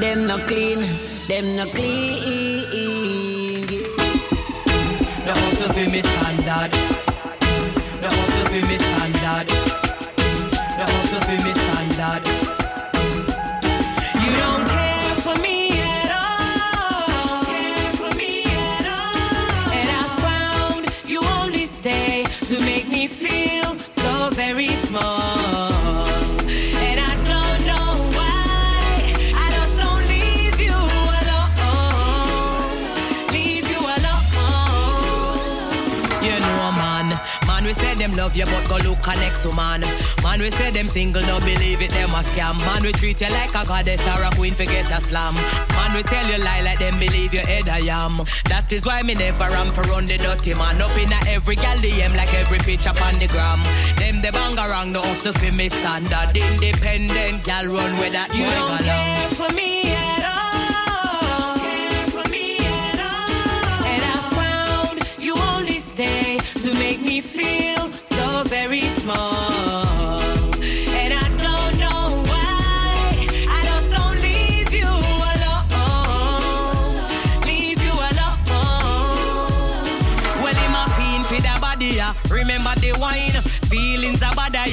[0.00, 0.78] them no clean,
[1.26, 2.18] them no clean.
[5.24, 6.72] The hustle for me standard.
[8.00, 9.48] The hustle for me standard.
[10.78, 12.39] The hustle for me standard.
[38.00, 39.82] Them love you, but go look a next to man.
[40.22, 42.58] Man, we say them single, no believe it, them a scam.
[42.64, 45.34] Man, we treat you like a goddess or a queen, forget a slam.
[45.76, 48.24] Man, we tell you lie like them believe you head I am.
[48.46, 50.80] That is why me never am for run the dirty man.
[50.80, 53.60] Up in a every gal DM like every pitch up on the gram.
[53.96, 56.34] Them the bang around, no up to me standard.
[56.34, 59.69] Independent gal run with that You don't care for me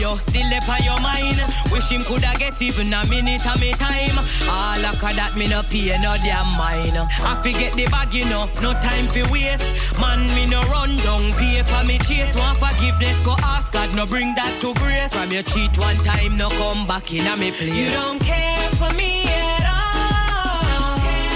[0.07, 0.15] yo.
[0.15, 1.39] Still up on your mind.
[1.71, 4.17] Wish him coulda get even a minute of me time.
[4.49, 6.97] All like that me no pay no damn mine.
[7.29, 8.47] I forget the bag, you know.
[8.61, 9.67] No time for waste.
[9.99, 12.35] Man, me no run down paper me chase.
[12.37, 15.13] Want forgiveness, go ask God, no bring that to grace.
[15.13, 17.75] From your cheat one time, no come back in a me place.
[17.75, 20.97] You don't care for me at all.
[21.03, 21.27] Care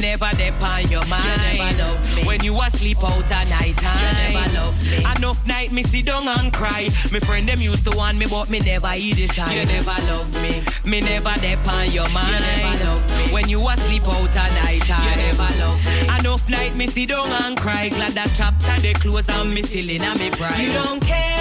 [0.00, 0.08] me.
[0.08, 1.24] Never depend your mind.
[1.24, 2.22] You never love me.
[2.24, 3.98] When you asleep out at night time.
[4.00, 4.98] You never love me.
[4.98, 6.88] Enough night me sit down and cry.
[7.12, 9.52] Me friend them used to want me, but me never eat this time.
[9.56, 10.62] You never love me.
[10.84, 12.34] Me never depend your mind.
[12.34, 13.32] You never love me.
[13.32, 15.04] When you asleep out at night time.
[15.04, 16.18] You never love me.
[16.18, 17.88] Enough night me sit down and cry.
[17.88, 20.58] Glad that chapter they close and me still in a me pride.
[20.58, 21.33] You don't care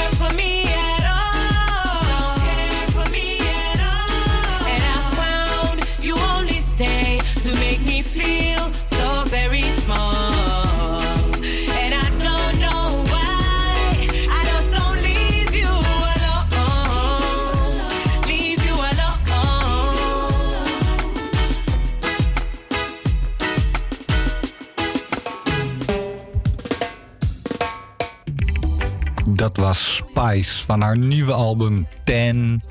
[29.44, 32.64] Dat was Spice van haar nieuwe album 10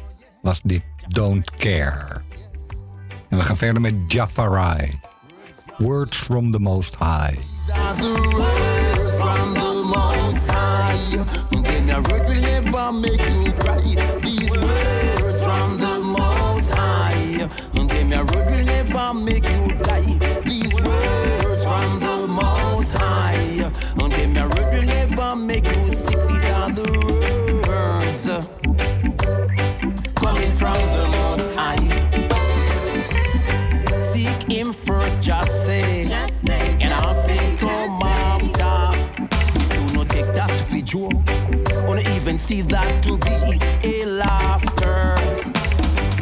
[0.42, 2.22] was dit Don't Care.
[3.28, 5.00] En we gaan verder met Jaffarai.
[5.78, 7.34] Words from the Most High.
[9.18, 10.62] from the Most High.
[42.42, 43.38] See that to be
[43.88, 45.14] a laughter.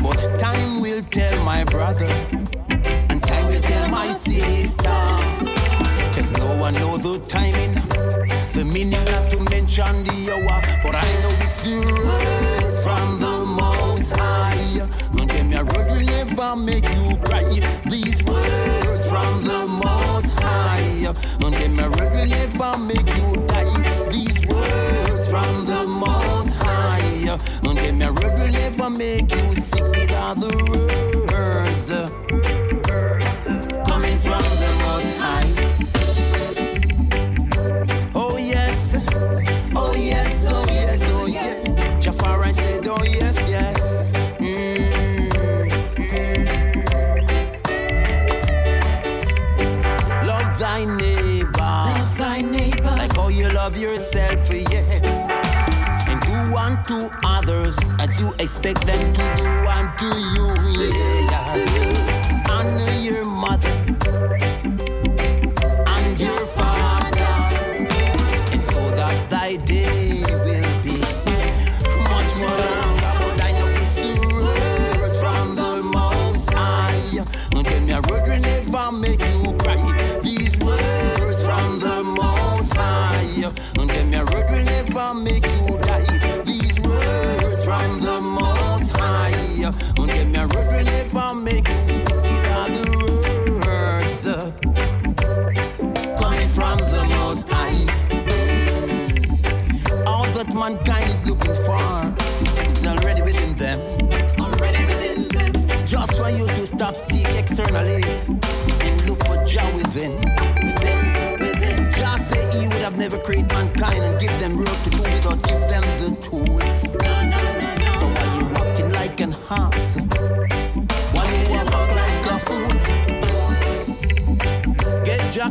[0.02, 2.12] But time will tell my brother,
[3.08, 5.00] and time will tell my sister.
[6.14, 7.74] Cause no one knows the timing,
[8.52, 10.60] the meaning, not to mention the hour.
[10.82, 14.80] But I know it's the word from the Most High.
[15.18, 17.48] And then your road will never make you cry.
[17.88, 21.14] These words from the Most High.
[21.44, 23.49] And then my road will never make you
[27.62, 29.84] And then my road will never make you sick.
[29.92, 30.50] These are the
[31.30, 31.90] words
[58.20, 59.46] you expect them to do
[59.78, 60.49] unto you?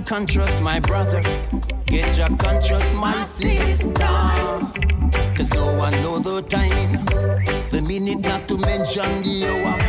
[0.09, 1.21] can't trust my brother.
[1.85, 3.93] Get ya can't trust my sister.
[5.35, 7.05] Cause no one knows the timing,
[7.69, 9.88] the minute not to mention the hour.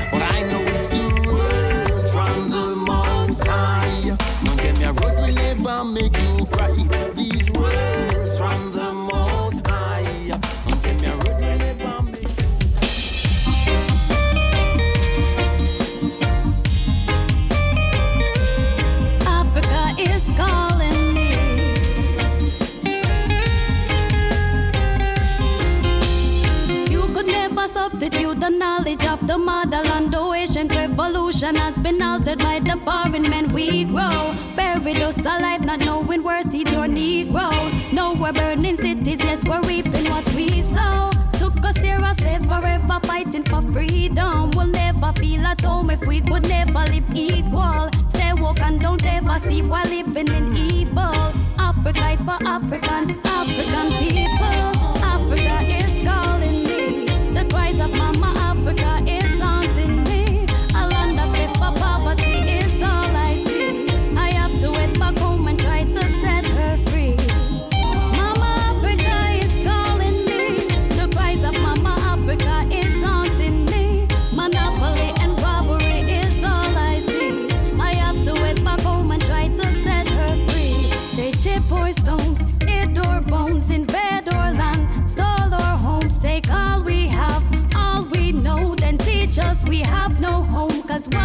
[31.40, 34.34] vision has been altered by the foreign men we grow.
[34.56, 37.72] Buried us alive, not knowing where seeds or Negroes.
[37.92, 41.10] No, we're burning cities, yes, we're reaping what we sow.
[41.32, 44.50] Took us here ourselves forever, fighting for freedom.
[44.50, 47.88] We'll never feel at home if we could never live equal.
[48.10, 51.32] Stay woke and don't ever see while living in evil.
[51.58, 54.79] Africa is for Africans, African people.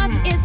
[0.08, 0.35] not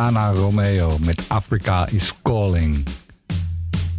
[0.00, 2.86] Tana Romeo met Africa is Calling.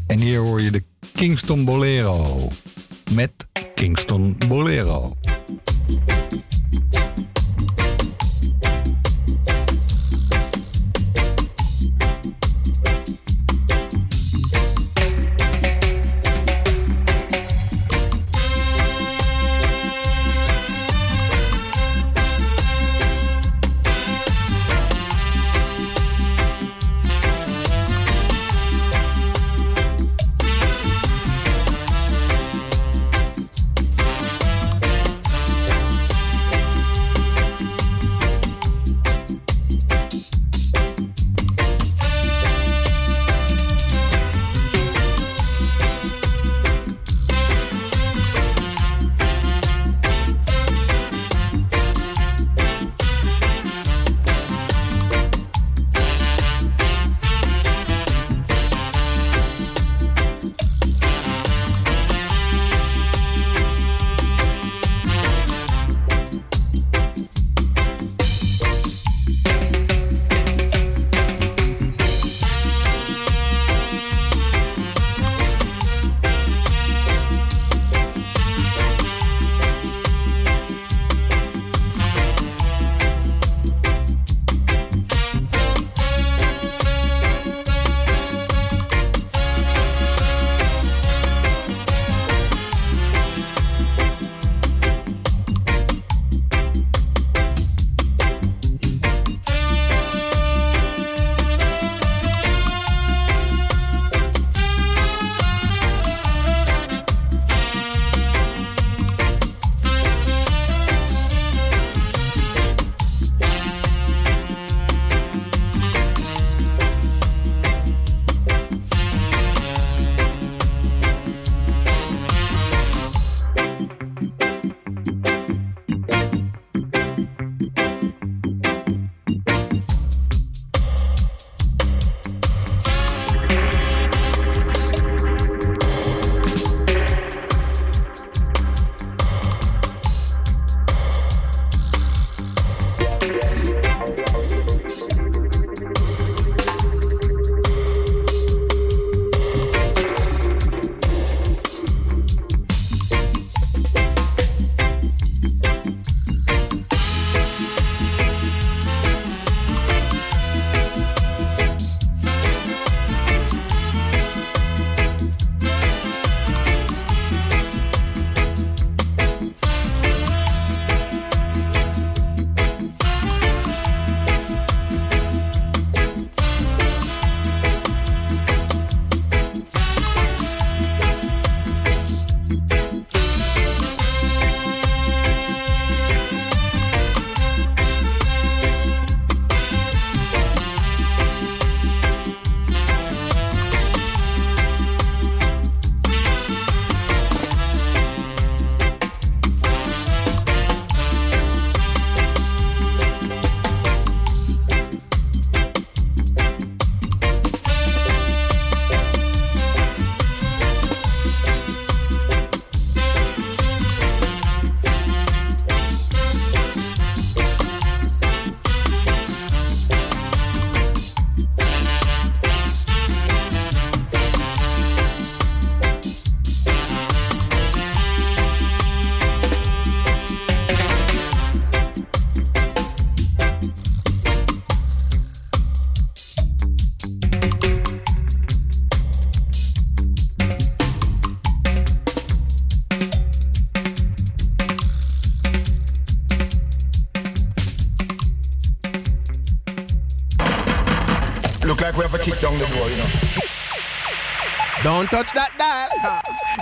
[0.08, 0.84] En hier hoor je de
[1.14, 2.50] Kingston Bolero.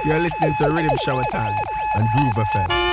[0.09, 1.55] You're listening to Riddim Shower Time
[1.95, 2.88] on Groove FM.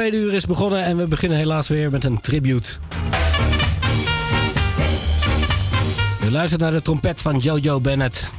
[0.00, 2.72] Tweede uur is begonnen en we beginnen helaas weer met een tribute.
[6.20, 8.30] We luisteren naar de trompet van Jojo Bennett.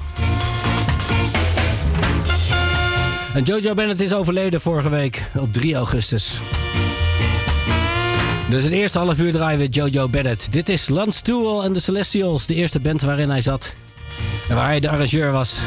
[3.34, 6.38] En Jojo Bennett is overleden vorige week op 3 augustus.
[8.50, 10.52] Dus het eerste half uur draaien we Jojo Bennett.
[10.52, 13.74] Dit is Lance Stewell en de Celestials, de eerste band waarin hij zat.
[14.50, 15.58] En waar hij de arrangeur was.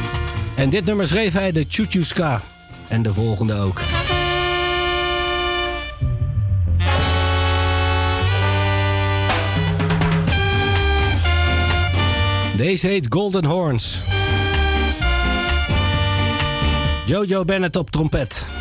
[0.57, 2.43] En dit nummer schreef hij de Choo Ska.
[2.89, 3.81] En de volgende ook.
[12.57, 13.99] Deze heet Golden Horns.
[17.07, 18.54] Jojo Bennett op trompet.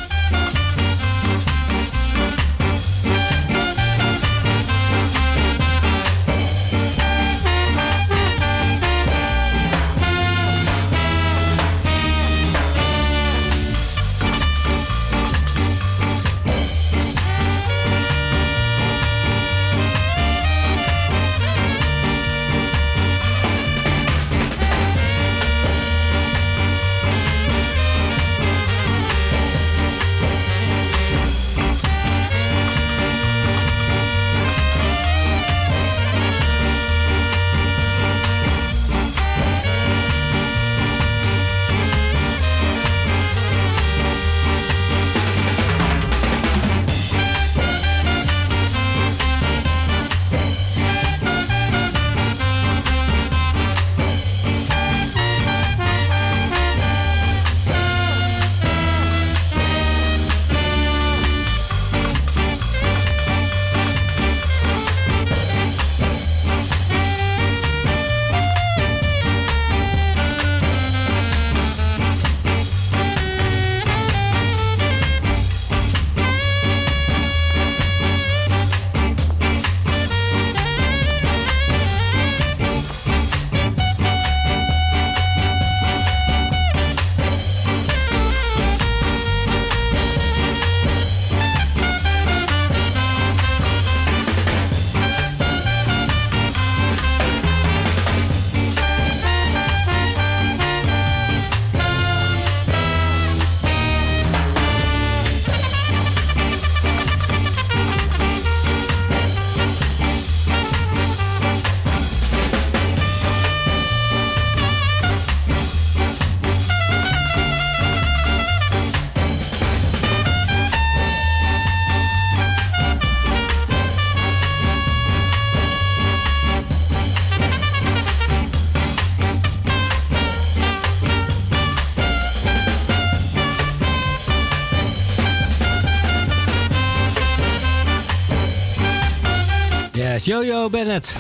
[140.34, 141.12] Jojo Bennett.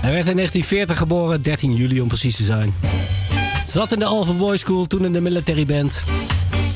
[0.00, 2.74] Hij werd in 1940 geboren, 13 juli om precies te zijn.
[3.68, 6.02] Zat in de Alpha Boy School, toen in de military band.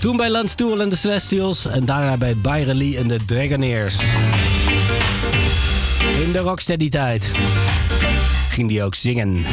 [0.01, 3.97] Toen bij Lance Tool en de Celestials en daarna bij Byron Lee en de Dragonaires.
[6.23, 7.31] In de Rocksteady tijd
[8.51, 9.45] ging hij ook zingen.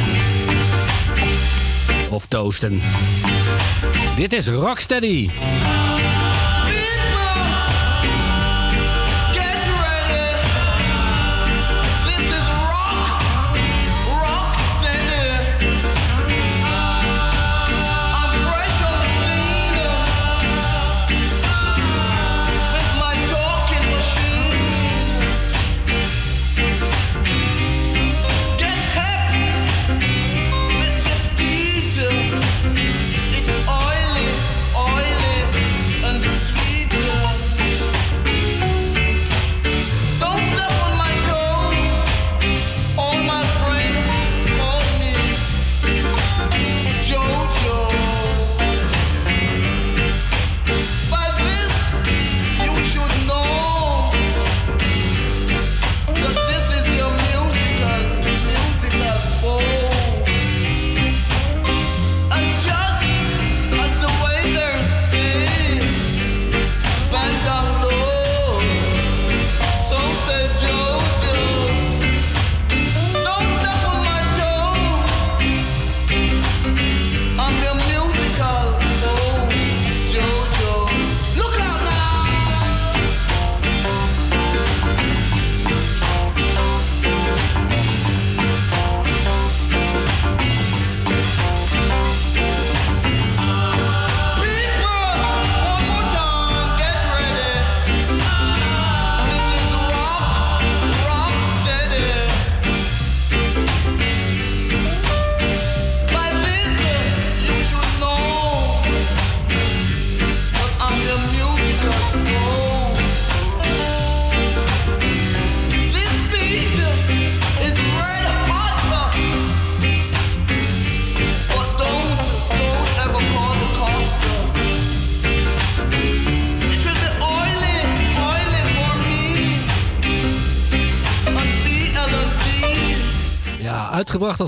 [2.10, 2.80] Of toasten.
[4.16, 5.30] Dit is Rocksteady.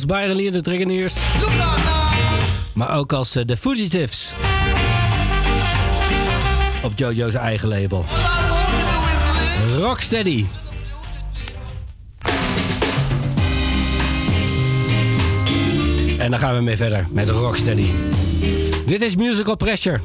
[0.00, 1.16] Als Byron de Dragoneers.
[2.72, 4.32] Maar ook als eh, The Fugitives.
[6.82, 8.04] Op JoJo's eigen label.
[9.78, 10.44] Rocksteady.
[16.18, 17.86] En dan gaan we mee verder met Rocksteady.
[18.86, 20.00] Dit is Musical Pressure.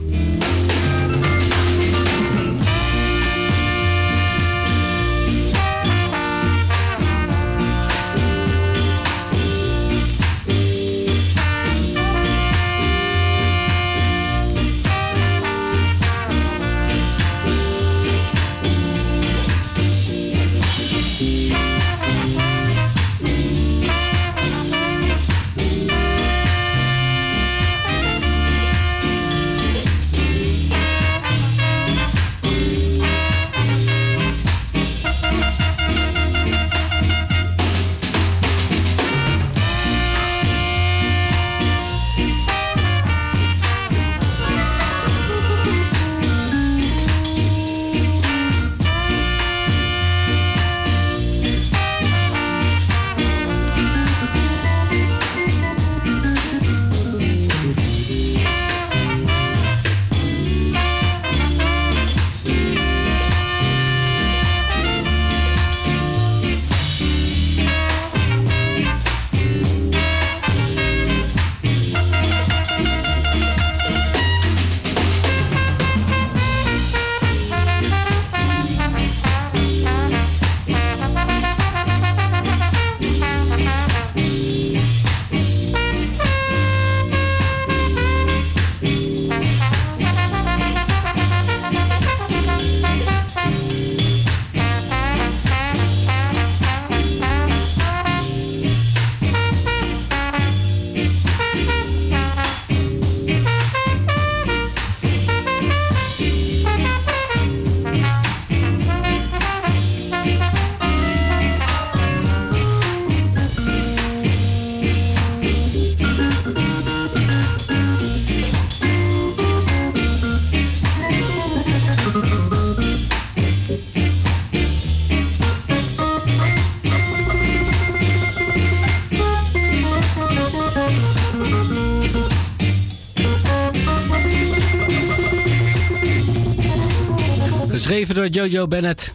[138.05, 139.13] Geschreven door Jojo Bennett.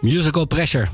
[0.00, 0.86] Musical Pressure.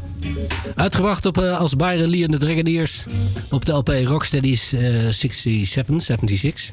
[0.75, 3.05] Uitgebracht op, eh, als Byron Lee en de Dragoneers.
[3.51, 6.73] Op de LP Rocksteady's eh 67, 76.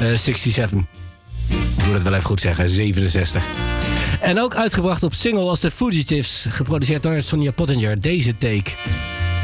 [0.00, 0.78] Eh 67.
[1.48, 3.44] Ik moet het wel even goed zeggen, 67.
[4.20, 6.46] En ook uitgebracht op single als The Fugitives.
[6.48, 8.00] Geproduceerd door Sonja Pottinger.
[8.00, 8.70] Deze take.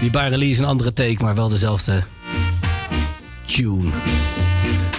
[0.01, 2.03] Die Byron Lee is een andere take, maar wel dezelfde
[3.47, 3.91] tune.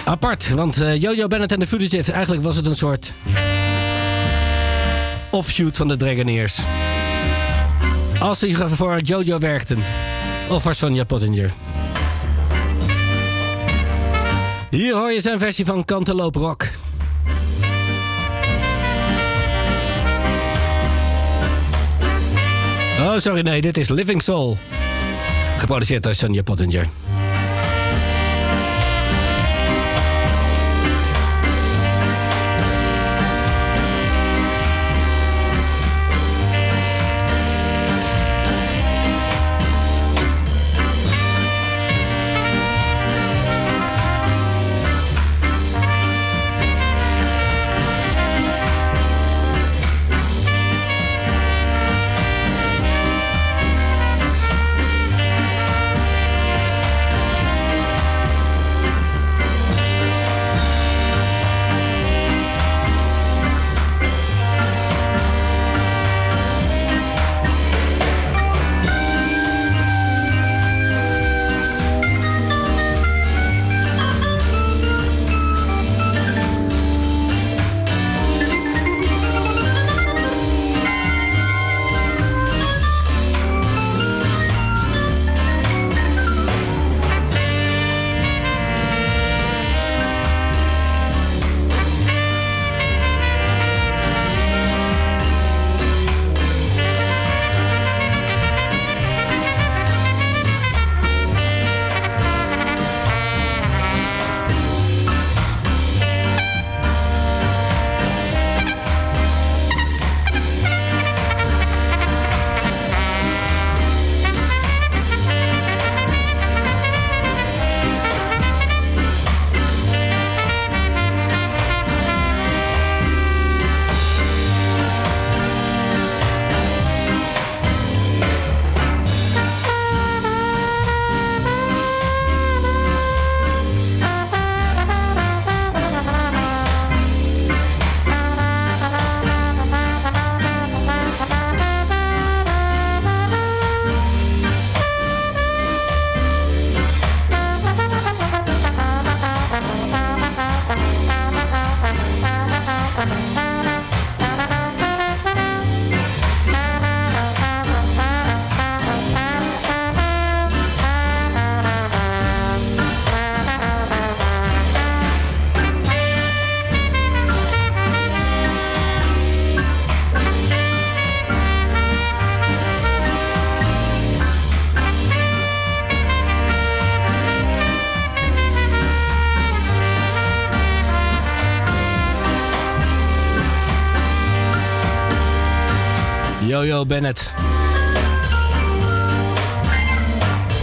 [0.04, 2.08] Apart, want eh, Jojo Bennett en The Fugitives...
[2.08, 3.12] eigenlijk was het een soort...
[5.30, 6.58] offshoot van de Dragoneers.
[8.20, 9.78] Als ze voor Jojo werkten.
[10.48, 11.52] Of voor Sonja Pottinger.
[14.70, 16.68] Hier hoor je zijn versie van Cantaloupe Rock.
[23.00, 24.58] Oh, sorry, nee, dit is Living Soul.
[25.58, 26.88] Geproduceerd door Sonja Pottinger.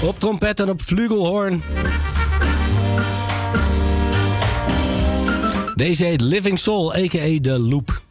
[0.04, 1.64] Op trompet en op flugelhoorn.
[5.76, 7.40] Deze heet Living Soul, a.k.a.
[7.42, 8.02] The Loop.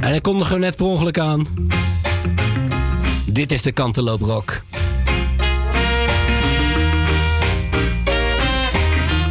[0.00, 1.46] En ik kondig er net per ongeluk aan.
[3.26, 4.63] Dit is de Kanteloop Rock.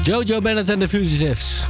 [0.05, 1.62] Jojo Bennett en de Fugitives.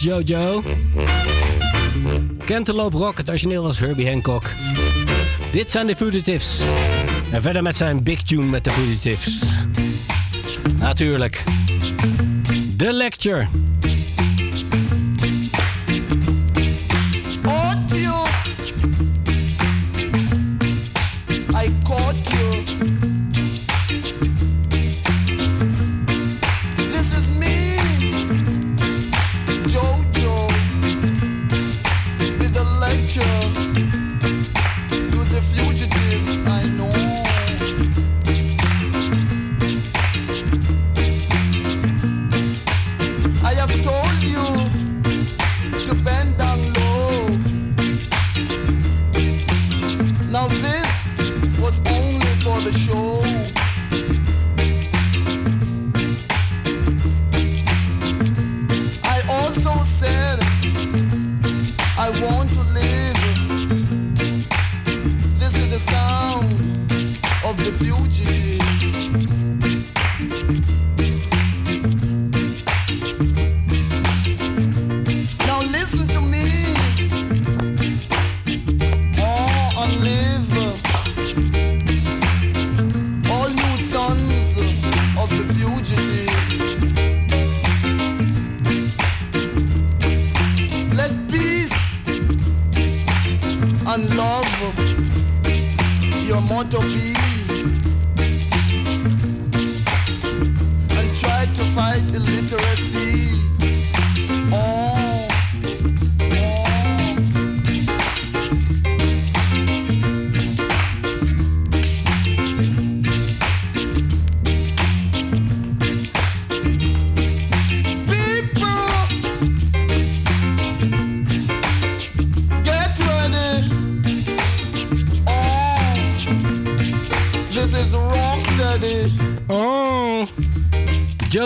[0.00, 0.62] Jojo.
[2.44, 4.50] Cantaloupe Rock, het origineel was Herbie Hancock.
[5.50, 6.60] Dit zijn de Fugitives.
[7.30, 9.42] En verder met zijn big tune met de Fugitives.
[10.78, 11.42] Natuurlijk.
[12.76, 13.48] The Lecture.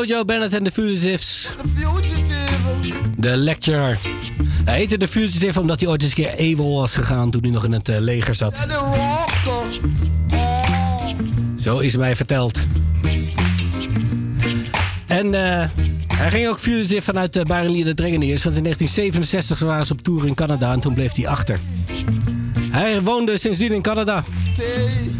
[0.04, 1.48] Jojo Bennett en de Fugitives.
[3.16, 3.98] De Lecturer.
[4.64, 7.50] Hij heette de Fugitive omdat hij ooit eens een keer AWOL was gegaan toen hij
[7.50, 8.58] nog in het eh, leger zat.
[11.60, 12.58] Zo is mij verteld.
[15.06, 15.68] En eh,
[16.06, 18.44] hij ging ook fugitive vanuit de Barenlier de Dregeniers.
[18.44, 21.58] Want in 1967 waren ze op tour in Canada en toen bleef hij achter.
[22.70, 24.24] Hij woonde sindsdien in Canada.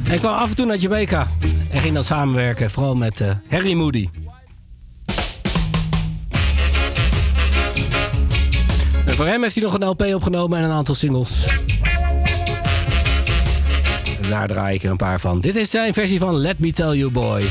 [0.08, 1.28] En kwam af en toe naar Jamaica.
[1.70, 4.08] En ging dan samenwerken, vooral met eh, Harry Moody.
[9.16, 11.46] Voor hem heeft hij nog een LP opgenomen en een aantal singles.
[14.22, 15.40] En daar draai ik er een paar van.
[15.40, 17.42] Dit is zijn versie van Let Me Tell You Boy.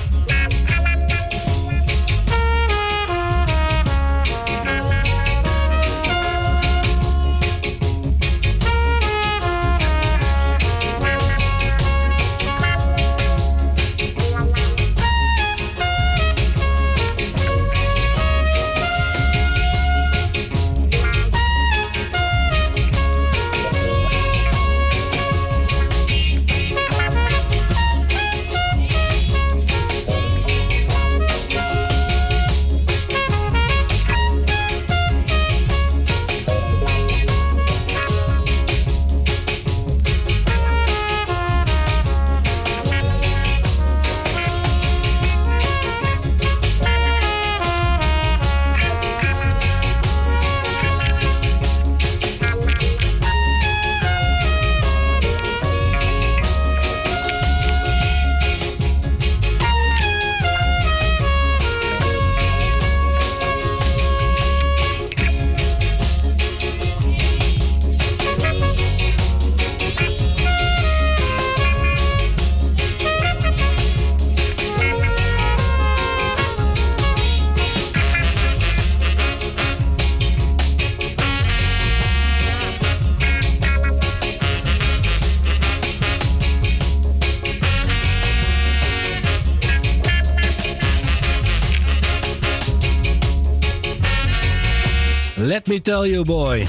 [95.86, 96.66] Tell you, boy.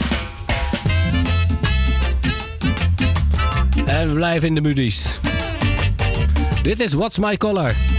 [3.87, 5.21] En we blijven in de Mudies.
[6.63, 7.96] Dit is What's My Color.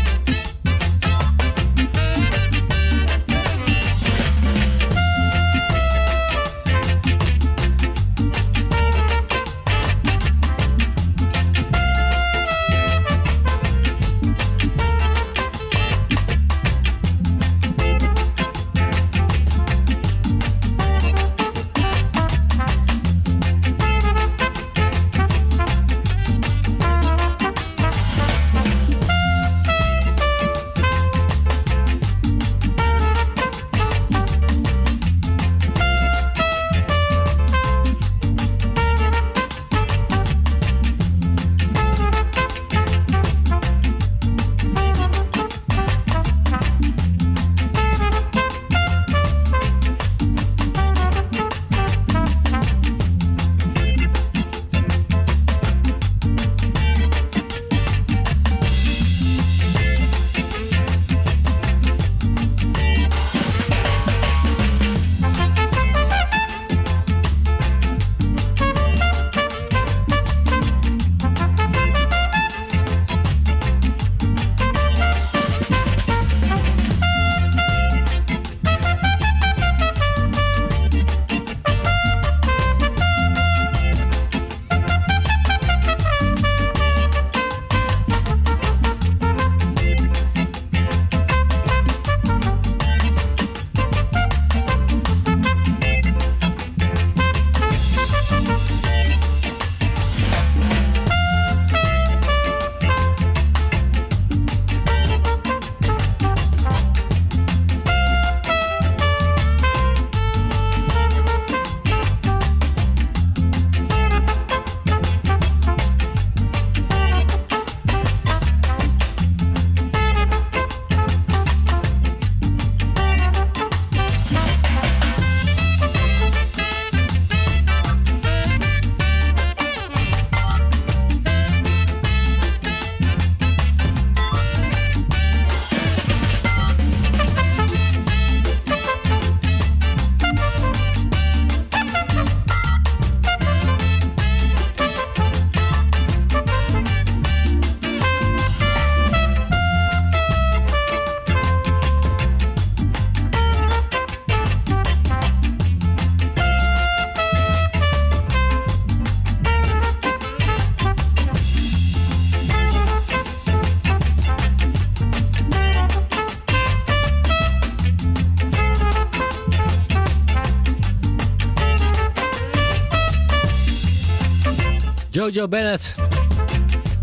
[175.32, 175.96] Jojo Bennett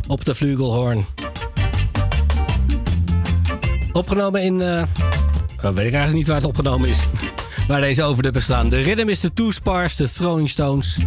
[0.07, 1.05] op de flugelhorn.
[3.93, 4.61] Opgenomen in...
[4.61, 4.83] eh,
[5.63, 6.99] oh, weet ik eigenlijk niet waar het opgenomen is.
[7.69, 8.69] waar deze overdubben staan.
[8.69, 10.99] De Rhythm is de Two Spars, de Throwing Stones.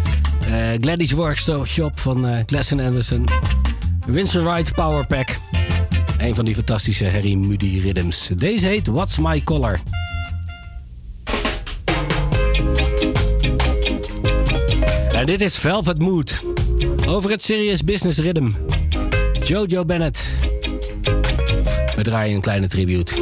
[0.50, 3.26] eh Gladys Workshop van Glasson Anderson.
[4.06, 5.38] Winston Wright Power Pack.
[6.18, 8.30] Een van die fantastische Harry Moody rhythms.
[8.36, 9.80] Deze heet What's My Color.
[15.14, 16.42] En dit is Velvet Mood.
[17.08, 18.52] Over het Serious Business Rhythm.
[19.44, 20.24] Jojo Bennett.
[21.96, 23.14] We draaien een kleine tribute.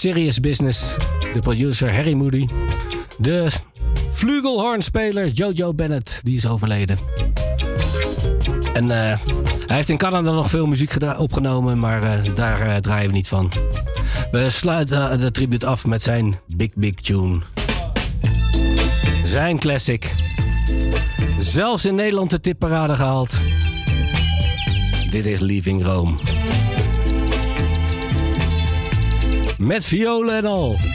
[0.00, 0.96] Serious business.
[1.32, 2.48] De producer Harry Moody.
[3.18, 3.50] De
[4.12, 6.98] flugelhornspeler Jojo Bennett, die is overleden.
[8.72, 9.18] En eh,
[9.66, 13.28] hij heeft in Canada nog veel muziek opgenomen, maar eh, daar eh, draaien we niet
[13.28, 13.52] van.
[14.30, 17.38] We sluiten de tribute af met zijn Big Big Tune.
[19.24, 20.12] Zijn classic.
[21.40, 23.36] Zelfs in Nederland de tipparade gehaald.
[25.10, 26.29] Dit is Leaving Rome.
[29.60, 30.89] Met violen en al.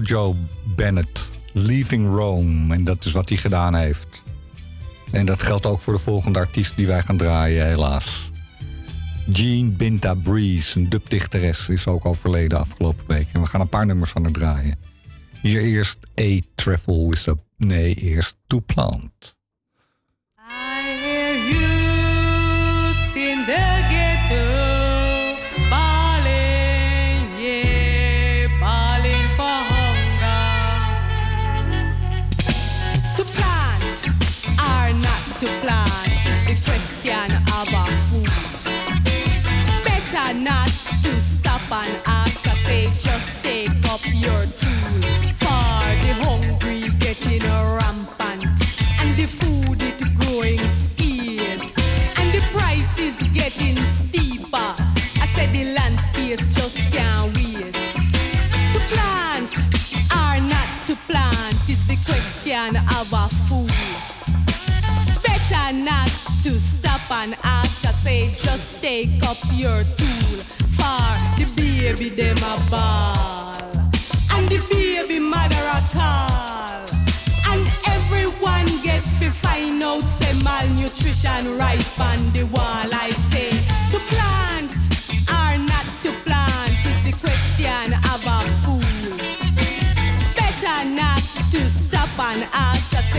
[0.00, 0.36] Jojo
[0.76, 1.30] Bennett.
[1.52, 2.74] Leaving Rome.
[2.74, 4.22] En dat is wat hij gedaan heeft.
[5.12, 8.30] En dat geldt ook voor de volgende artiest die wij gaan draaien, helaas.
[9.28, 13.26] Jean Binta Breeze, een dubdichteres, is ook overleden afgelopen week.
[13.32, 14.78] En we gaan een paar nummers van haar draaien.
[15.42, 17.34] Hier eerst A Travel with a...
[17.56, 19.11] Nee, eerst To Plant.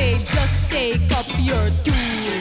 [0.03, 2.35] Say just take up your tool.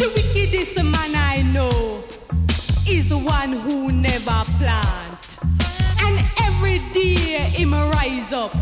[0.00, 2.02] The wickedest man I know
[2.88, 5.22] is one who never plant.
[6.04, 6.16] And
[6.46, 7.26] every day
[7.58, 8.54] him rise up.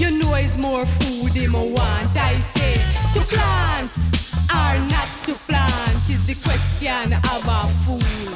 [0.00, 2.12] You know it's more food him want.
[2.30, 2.74] I say
[3.14, 3.92] to plant
[4.60, 8.32] or not to plant is the question of a fool.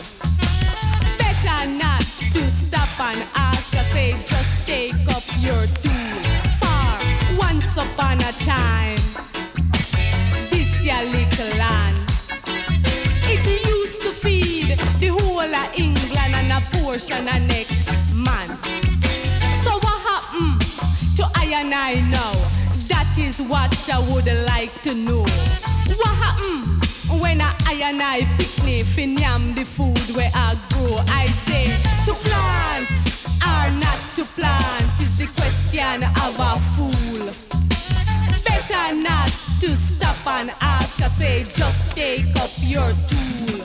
[1.19, 1.94] Better not
[3.13, 3.75] and ask.
[3.75, 6.19] I say just take up your tool.
[6.61, 9.03] For once upon a time,
[10.51, 11.99] this your little land.
[13.33, 18.49] It used to feed the whole of England and a portion of next man.
[19.65, 20.61] So what happened
[21.17, 22.35] to I and I now?
[22.89, 25.25] That is what I would like to know.
[26.01, 30.99] What happened when I, I and I picnic fin yam the food where I grow?
[31.09, 32.91] I say to plant
[33.43, 37.27] or not to plant is the question of a fool.
[38.45, 41.01] Better not to stop and ask.
[41.03, 43.61] I say just take up your tool.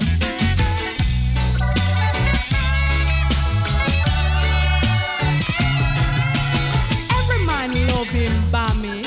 [7.20, 9.06] Every man love him bammy.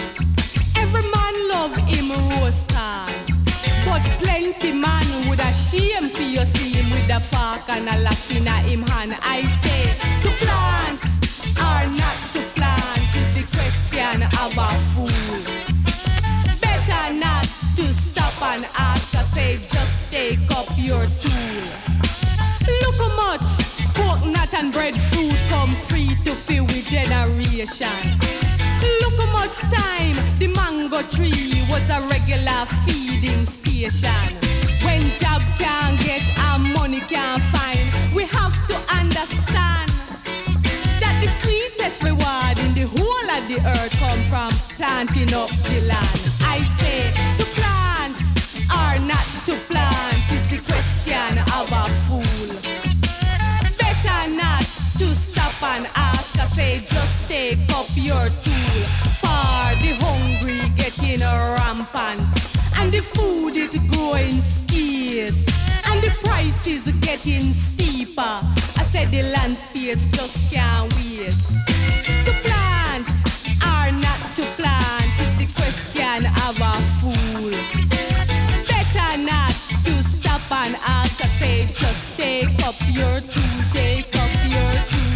[0.77, 2.67] Every man love him roast.
[3.87, 6.23] But plenty man would a shame for
[7.23, 9.17] fork and a laugh in hand.
[9.23, 9.83] I say
[10.23, 11.03] to plant
[11.59, 15.43] or not to plant is the question of a fool.
[16.61, 17.45] Better not
[17.77, 19.15] to stop and ask.
[19.15, 21.65] I say just take up your tool.
[22.83, 23.49] Look how much
[23.95, 28.42] coconut and breadfruit come free to fill with generation.
[29.43, 34.23] Much time the mango tree was a regular feeding station.
[34.85, 37.83] When job can't get and money can't find,
[38.15, 39.91] we have to understand
[41.03, 45.79] that the sweetest reward in the whole of the earth come from planting up the
[45.91, 46.21] land.
[46.47, 48.15] I say to plant
[48.71, 52.55] or not to plant is the question of a fool.
[53.75, 54.63] Better not
[54.99, 56.39] to stop and ask.
[56.39, 58.53] I say just take up your tool
[61.13, 62.21] getting rampant
[62.79, 65.47] and the food it growing scarce
[65.87, 68.23] and the prices getting steeper.
[68.23, 71.53] I said the land space just can't waste.
[72.25, 73.09] To plant
[73.61, 77.53] or not to plant is the question of a fool.
[78.69, 79.53] Better not
[79.85, 81.23] to stop and ask.
[81.23, 85.12] I say just take up your tool, take up your tool,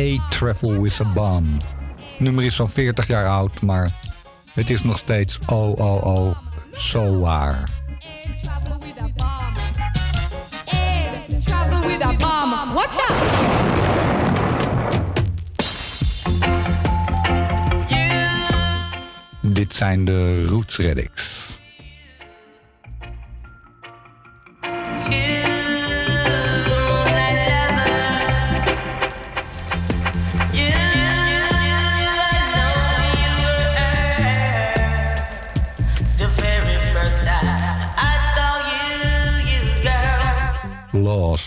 [0.00, 1.60] A Travel with a Bomb.
[1.96, 3.90] Het nummer is van 40 jaar oud, maar
[4.52, 6.36] het is nog steeds oh oh oh
[6.74, 7.68] zo waar.
[19.40, 21.29] Dit zijn de Roots Reddicks.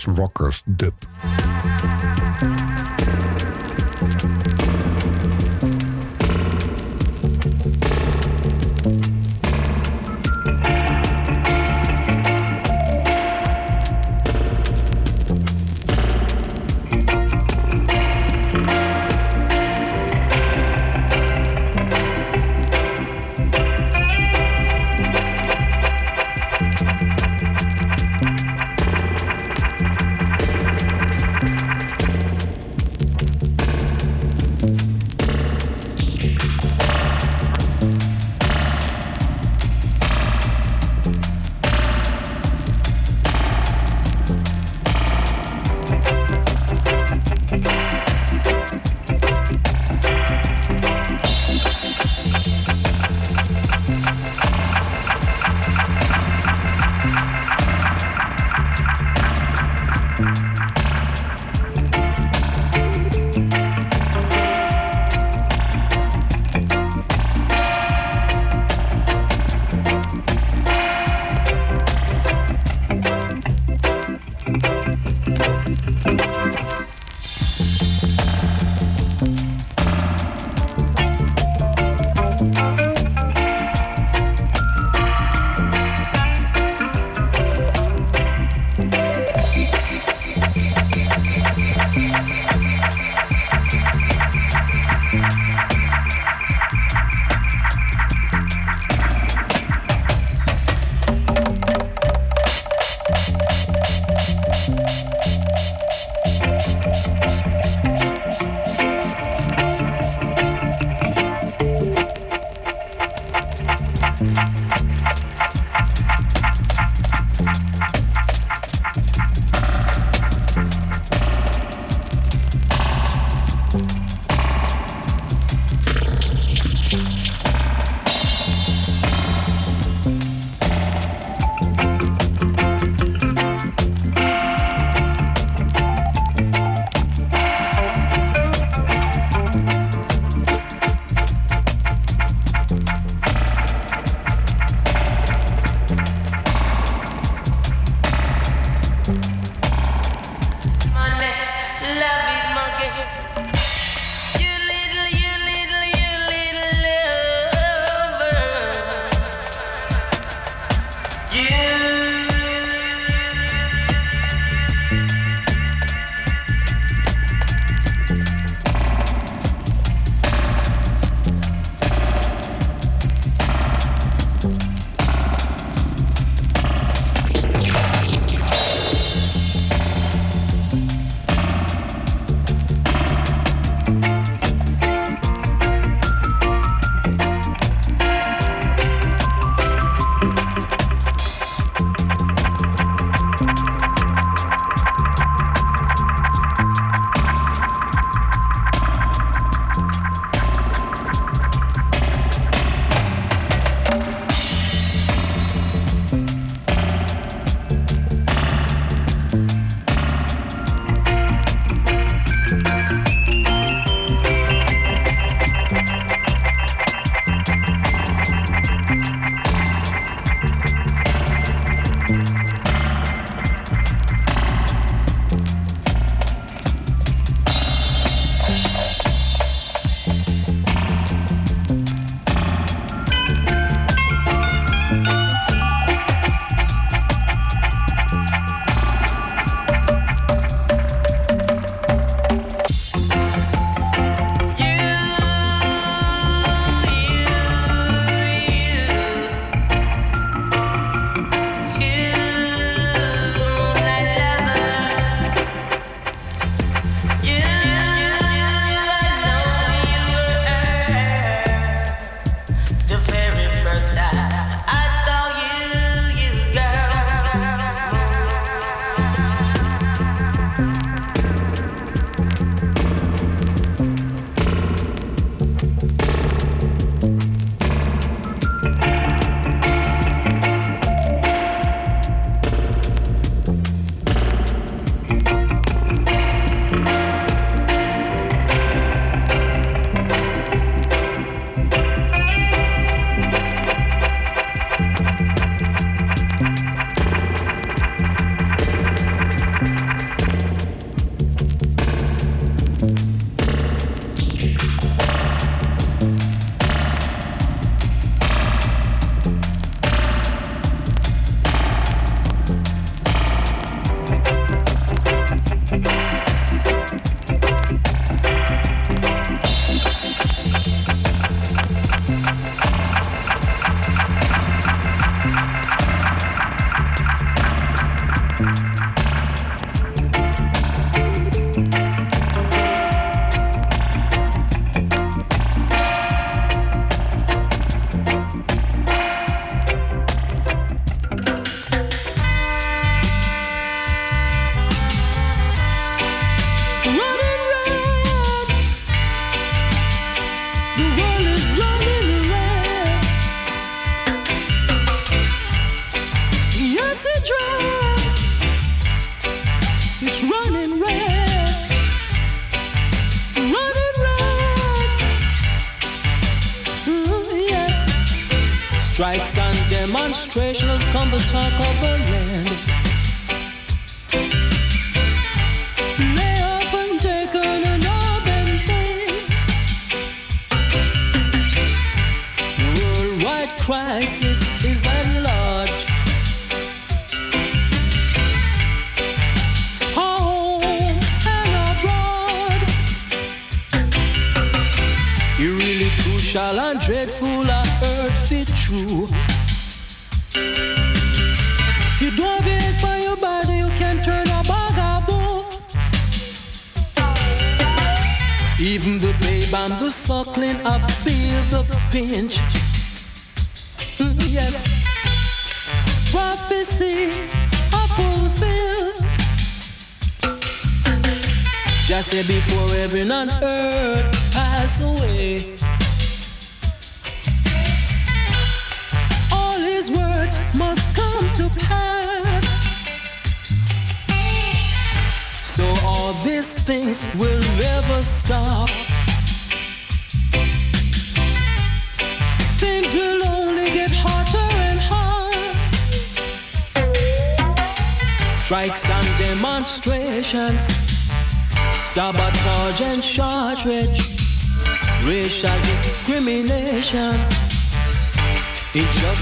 [0.06, 0.94] Rockers Dub.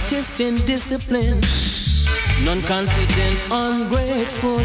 [0.03, 1.41] justice and discipline.
[2.45, 4.61] Non-confident, ungrateful.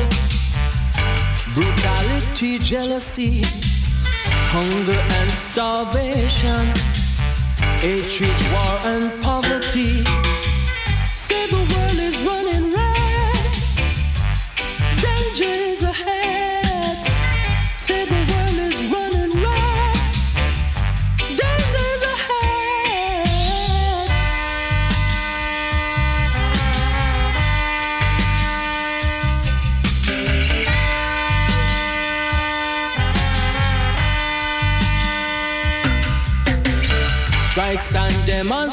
[1.54, 3.42] Brutality, jealousy.
[4.50, 6.74] Hunger and starvation.
[7.80, 10.37] Hatred, war and poverty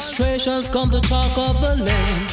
[0.05, 2.31] frustrations come the talk of the land.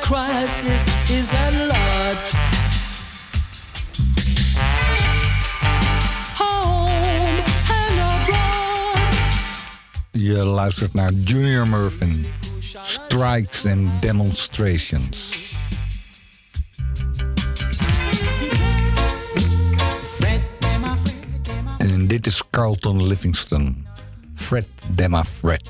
[0.00, 2.30] Crisis is at large.
[6.34, 9.14] Home and abroad.
[10.12, 12.24] Je luistert naar Junior Murphy.
[12.82, 15.27] Strikes and demonstrations.
[22.18, 23.86] Dit is Carlton Livingston.
[24.34, 25.67] Fred Demma Fred.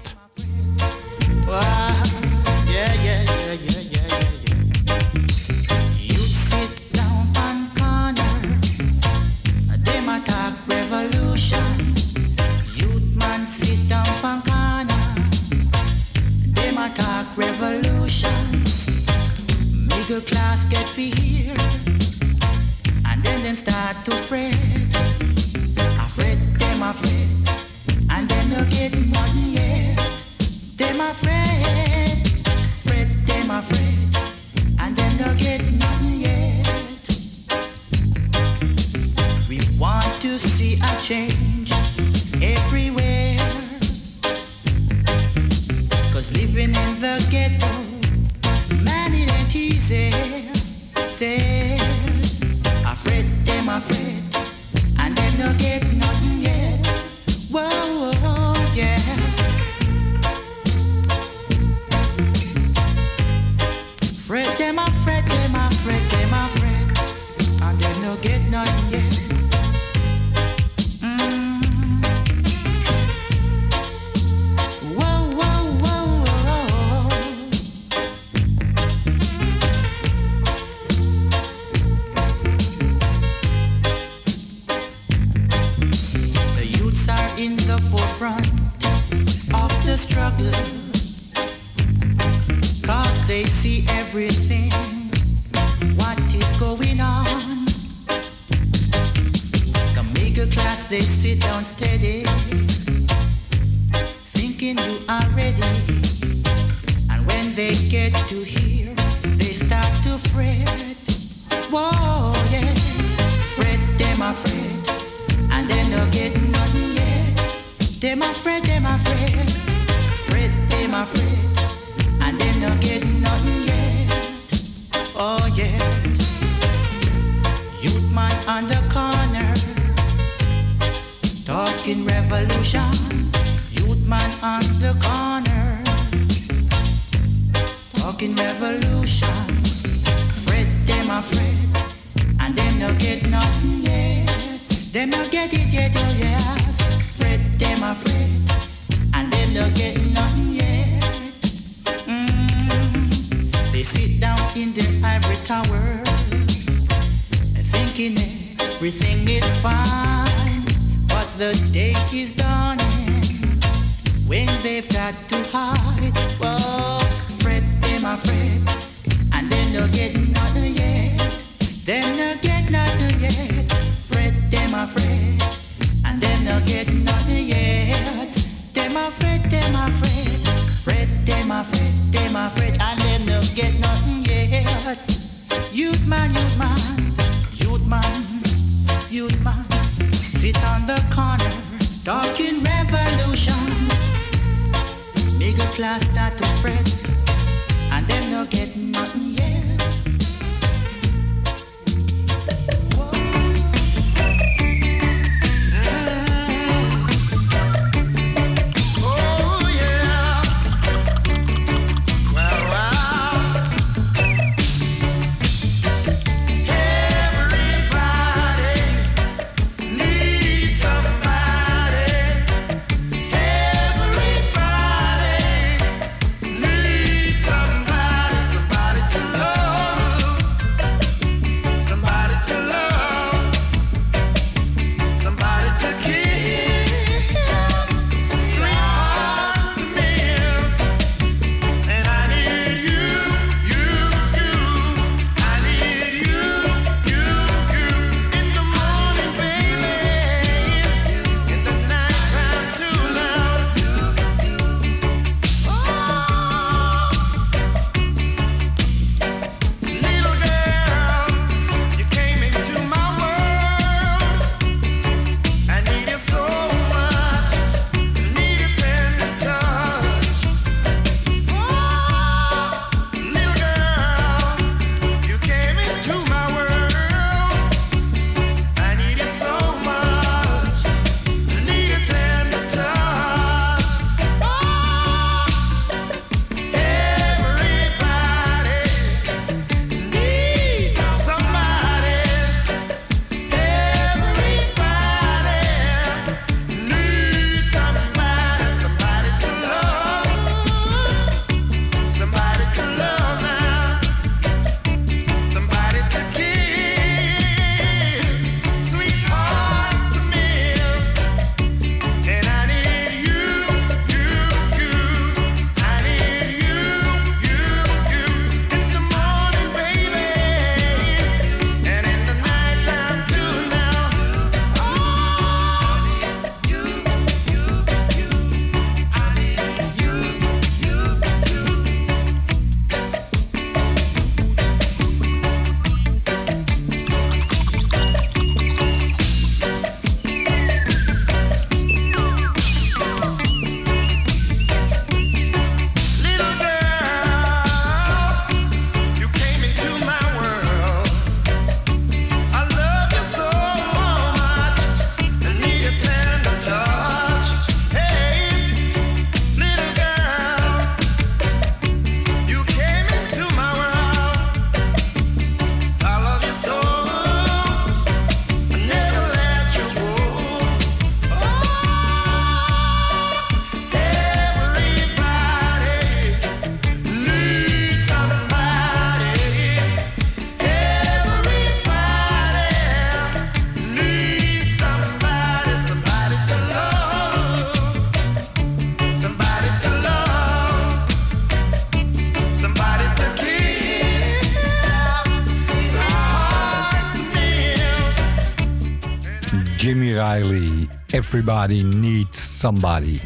[400.39, 403.21] Riley, Everybody Needs Somebody.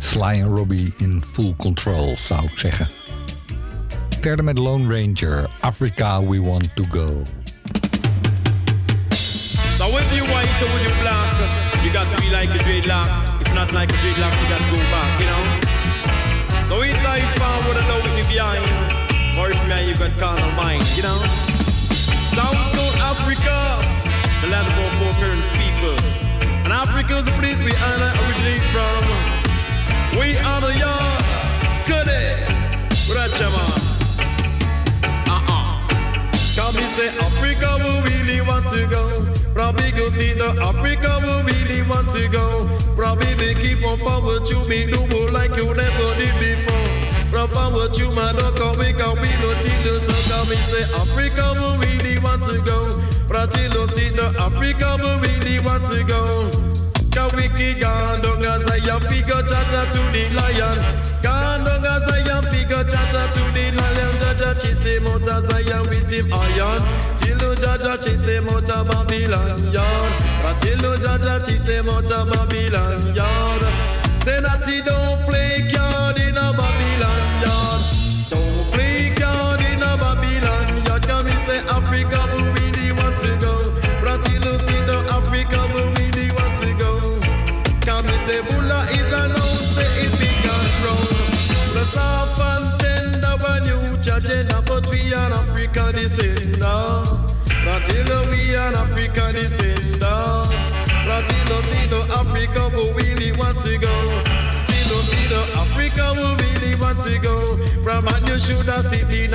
[0.00, 2.88] Sly and Robbie in full control, zou ik zeggen.
[4.20, 7.26] Verder met Lone Ranger, Africa We Want To Go.
[9.78, 11.32] So with you white or with you black,
[11.84, 13.40] you got to be like a dreadlock.
[13.40, 15.44] If not like a dreadlock, you got to go back, you know?
[16.68, 18.64] So if it's like forward and out the behind,
[19.38, 21.18] or if man you got call mind, you know?
[22.34, 23.89] South to Africa
[24.50, 25.12] land of our four
[25.54, 25.96] people.
[26.64, 29.00] And Africa is the place we honor originally from.
[30.18, 31.10] We are the young
[31.86, 32.34] Goody day.
[35.30, 35.86] Uh-uh.
[36.58, 39.04] Come and say Africa, we really want to go.
[39.54, 42.66] Probably go see the Africa, we really want to go.
[42.96, 46.80] Probably they keep on forward, to be do like you never did before.
[47.48, 50.22] From what you man don't come, we come we no teach the sun.
[50.28, 53.09] Come and say Africa, we really want to go.
[53.30, 56.50] Brazil the Africa we really want to go.
[57.14, 60.78] Kawiki gandonga saya figure chata to the lion.
[61.22, 64.14] Gandonga saya figure chata to the lion.
[64.18, 66.82] Jaja chise mota saya with him iron.
[67.22, 70.12] Chilo jaja chise mota Babylon yard.
[70.60, 73.62] Chilo jaja chise mota Babylon yard.
[74.66, 77.99] He don't play card in a Babylon yard.
[96.00, 97.04] Descender.
[97.62, 100.48] Brazil we are Africa descender.
[101.04, 103.04] Brazil see the Africa we
[103.36, 103.92] want to go.
[104.64, 107.36] Brazil see the Africa we really want to go.
[107.84, 109.34] From you should have in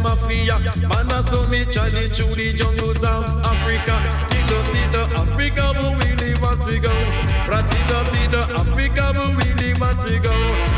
[0.00, 0.56] mafia.
[0.88, 1.12] Man
[1.50, 1.66] me
[2.32, 4.00] the jungles of Africa.
[5.12, 5.74] Africa
[6.44, 6.92] want to go.
[7.48, 10.34] Brazil see the Africa we really want to go.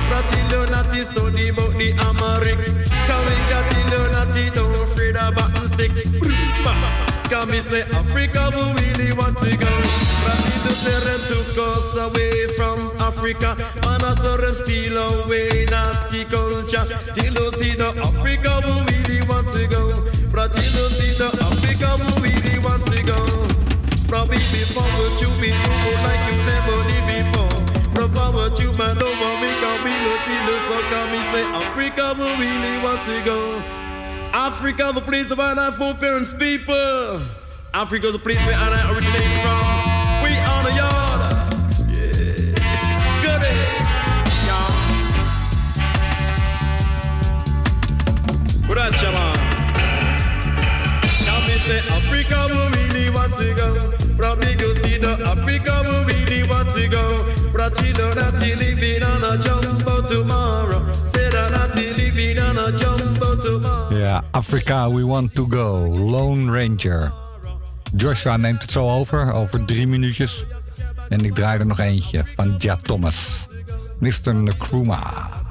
[0.09, 5.67] Brazil not is study about the and got it, not it, don't afraid of button
[5.75, 5.93] stick.
[7.31, 9.73] Come me say Africa we really want to go.
[10.63, 13.59] Brazil them took us away from Africa.
[13.83, 16.87] Man a so them steal away naughty culture.
[17.15, 19.83] Till see the Africa we really want to go.
[20.31, 22.16] Brazil see the Africa we
[24.09, 27.57] Probably before what you be doing like you never did before.
[27.93, 29.73] From what you man over me no
[30.25, 33.59] till the so come me say Africa we really want to go.
[34.33, 37.21] Africa the place of our foreparents people.
[37.75, 40.23] Africa the place where I originate from.
[40.23, 41.21] We on the yard.
[41.91, 42.55] Yeah.
[43.23, 43.43] Good
[48.69, 49.27] Good on, Chama.
[51.27, 52.57] Now me say Africa we
[52.95, 53.96] really want to go.
[54.17, 57.25] See the Africa we really want to go.
[57.53, 60.93] Brazil that he living on a jumbo tomorrow.
[60.95, 63.99] Say that he living on a jumbo tomorrow.
[63.99, 65.87] Ja, Africa, we want to go.
[65.87, 67.13] Lone Ranger.
[67.97, 70.45] Joshua neemt het zo over, over drie minuutjes.
[71.09, 73.47] En ik draai er nog eentje van Ja Thomas.
[74.01, 74.35] Mr.
[74.35, 75.45] Nkrumah.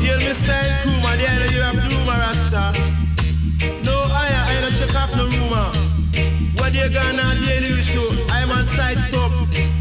[0.00, 0.75] Yeah, Mr.
[6.86, 8.06] You gonna daily show?
[8.30, 9.32] I'm on side stop.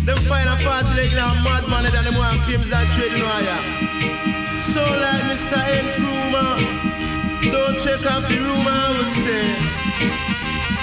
[0.10, 3.62] Them find a fat leg now madman than them one claims that trade no higher.
[4.58, 5.62] So like Mr.
[5.86, 9.46] Nkrumah, don't check off the rumor, I would say.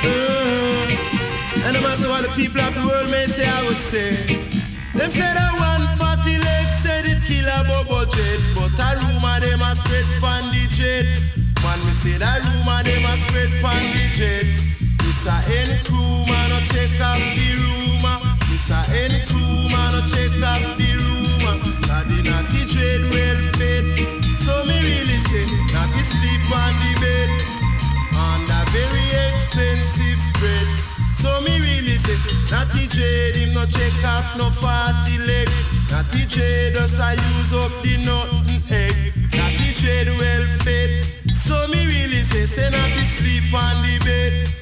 [0.06, 4.14] Uh, and no matter what the people of the world may say, I would say.
[4.94, 9.42] Them say that one fatty leg said it kill a bubble jet, but a rumor
[9.42, 11.02] them a spread pan the jet.
[11.66, 14.72] Man, me say that rumor them a spread pan the jet.
[15.12, 15.36] This a
[15.68, 17.52] N crew man, no check off the.
[18.48, 21.60] This a N crew man, no check off the rumor.
[21.84, 23.84] Cause the natty trade well fed.
[24.32, 25.44] So me really say,
[25.76, 27.28] natty sleep on the bed.
[28.16, 30.66] On a very expensive spread.
[31.12, 32.16] So me really say,
[32.50, 35.48] Natty trade him no check off no fatty leg.
[35.90, 39.12] Natty trade us I use up the nothing egg.
[39.36, 41.04] Natty trade well fed.
[41.30, 44.61] So me really say, say Natty sleep on the bed.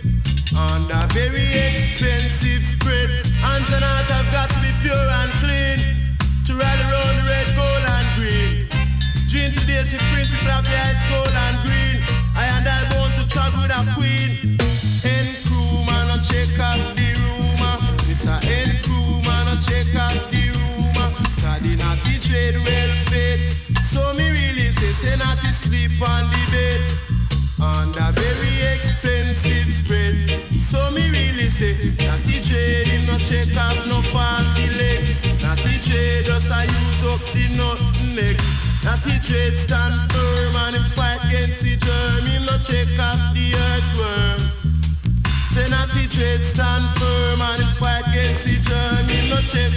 [0.56, 3.08] On a very expensive spread.
[3.38, 5.78] And tonight I've got to be pure and clean.
[6.46, 8.66] To ride around the red, gold and green.
[9.30, 12.02] Dream to basic principle of the it's gold and green.
[12.34, 14.58] I and I born to talk with a queen.
[15.06, 17.76] N crew man, no check out the rumor.
[18.10, 21.14] This a N crew man, no check out the rumor.
[21.38, 23.38] Cause the natty trade well fed.
[23.86, 27.09] So me really say, say natty sleep on the bed.
[27.62, 30.58] On a very expensive spread.
[30.58, 35.00] So me really say, natty trade him no check off no party leg.
[35.42, 37.50] Natty trade just I use up the
[38.16, 38.36] leg.
[38.82, 42.24] Natty trade stand firm and fight against the germ.
[42.24, 44.40] Him no check off the earthworm.
[45.52, 49.06] Say natty trade stand firm and fight against the germ.
[49.08, 49.69] Him no check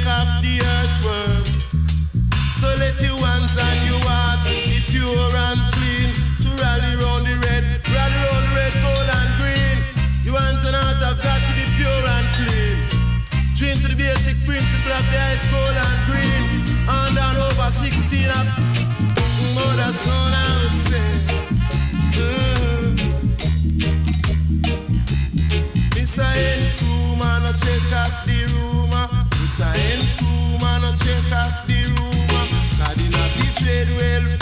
[29.64, 32.28] Sign room and I check up the room.
[32.76, 33.88] God in a betrayed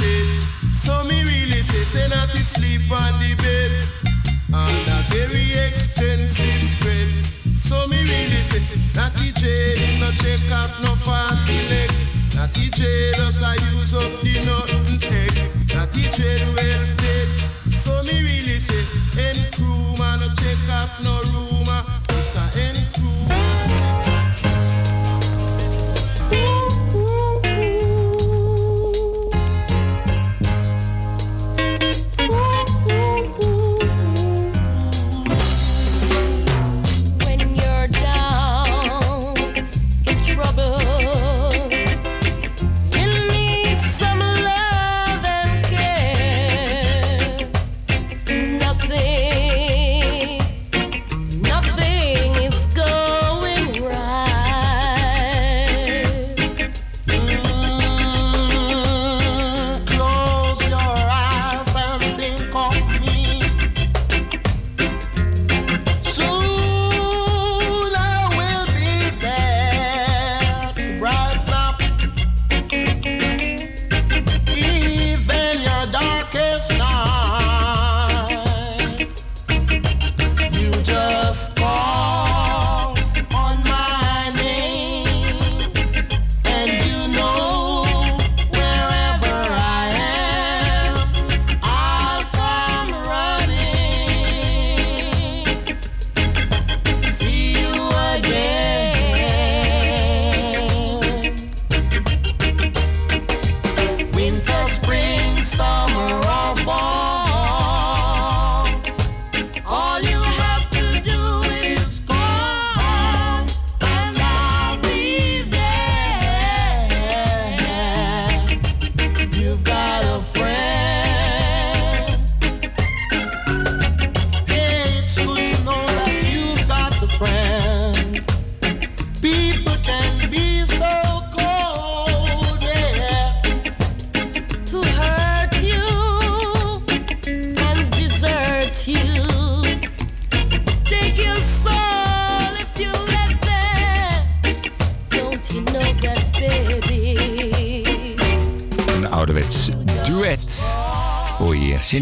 [0.02, 0.73] fit.
[0.73, 3.72] So me really say, say not to sleep on the bed.
[4.49, 7.10] And a very expensive spread.
[7.56, 8.65] So me really say,
[8.95, 9.30] not to
[10.02, 11.91] no check-up, no fatty leg.
[12.34, 15.38] Not to jail, I use up the nothing egg.
[15.76, 17.27] Not to jail welfare.
[17.69, 18.84] So me really say,
[19.22, 21.51] end room and I check-up no room.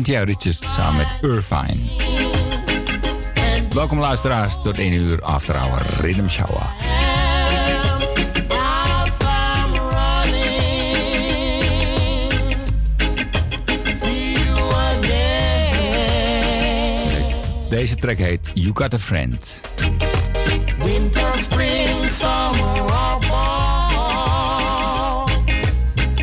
[0.09, 1.79] Cynthia Richards samen met Irvine.
[3.73, 6.69] Welkom luisteraars tot 1 uur After Hour Rhythm Shower.
[17.69, 19.61] Deze, track heet You Got a Friend.
[20.83, 25.29] Winter, spring, summer, or fall.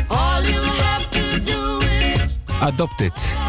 [0.07, 1.77] All you have to do
[2.23, 3.11] is Adopted.
[3.39, 3.46] and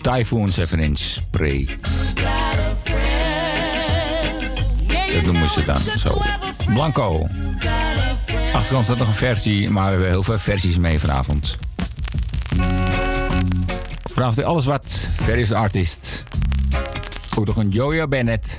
[0.00, 1.68] Typhoon 7-inch spray.
[5.14, 6.22] Dat noemen ze dan zo.
[6.74, 7.26] Blanco.
[8.52, 11.56] Achterkant staat nog een versie, maar we hebben heel veel versies mee vanavond.
[14.12, 14.86] Vanavond alles wat
[15.16, 16.22] various artist.
[17.36, 18.58] Ook nog een Jojo Bennett.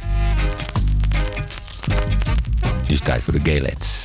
[2.85, 4.00] Het tijd voor de Gaylets.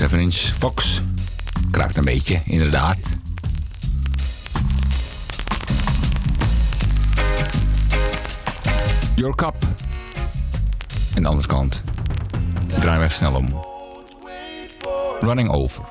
[0.00, 1.00] 7 Inch Fox.
[1.70, 2.96] Kraakt een beetje, inderdaad.
[9.14, 9.54] Your Cup.
[11.14, 11.82] En de andere kant.
[12.66, 13.64] Draai hem even snel om.
[15.20, 15.84] Running Over.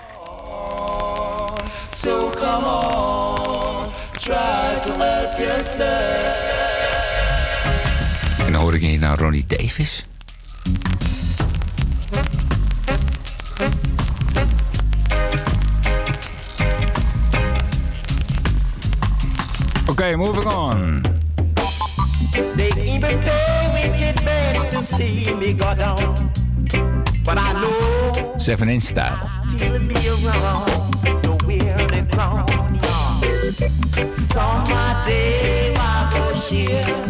[2.01, 6.37] So come on, try to help yourself.
[8.37, 10.08] En dan hoor ik hier naar Ronnie Davis.
[20.09, 21.01] Oké, moving on.
[22.55, 26.31] They even pay wicked men to see me go down.
[27.23, 29.29] But I know 7 inch style.
[29.55, 32.79] still be around to wear the crown.
[32.81, 34.09] Yeah.
[34.09, 37.09] Someday I go share.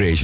[0.00, 0.16] De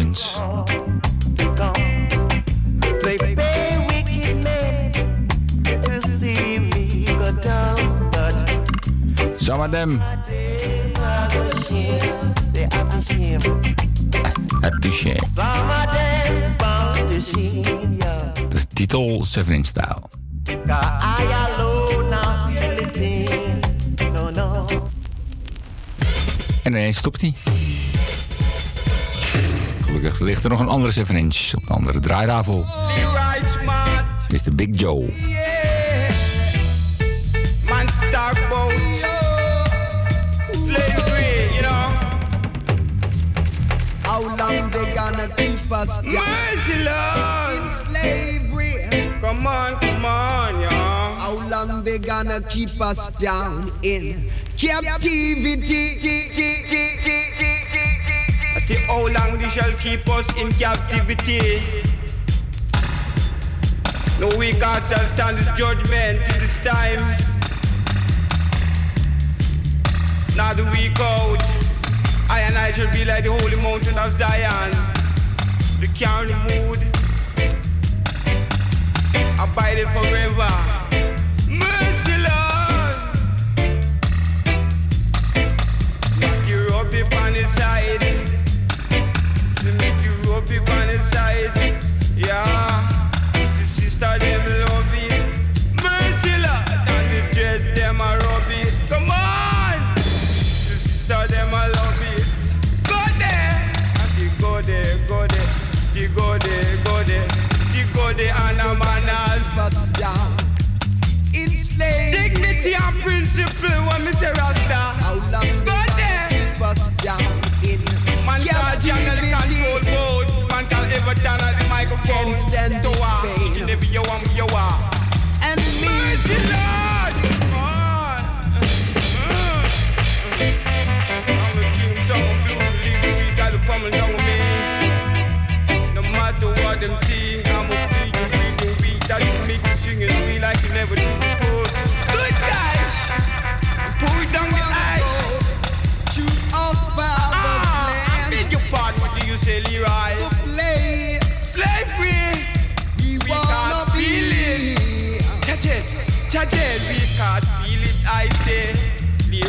[9.36, 10.00] Some of them.
[14.62, 15.20] At shame.
[18.74, 20.02] Titel Seven in Style.
[26.62, 27.34] En ineens stopt hij.
[30.06, 32.64] Gelukkig ligt er nog een andere 7 inch op een andere draaitafel.
[34.28, 34.54] Mr.
[34.54, 35.04] Big Joe.
[46.02, 47.54] Mercy, Lord.
[47.54, 49.18] in slavery?
[49.20, 51.14] Come on, come on, y'all.
[51.18, 55.96] How long they gonna keep us down in captivity?
[58.66, 61.62] Say, how long they shall keep us in captivity?
[64.18, 66.98] No weak heart shall stand his judgment in this time.
[70.36, 71.40] Now the weak out,
[72.28, 74.72] I and I shall be like the holy mountain of Zion.
[75.78, 76.82] The carry mood,
[79.38, 80.85] abiding forever.
[90.50, 91.52] It on his side.
[92.16, 92.86] Yeah.
[93.32, 94.18] The sister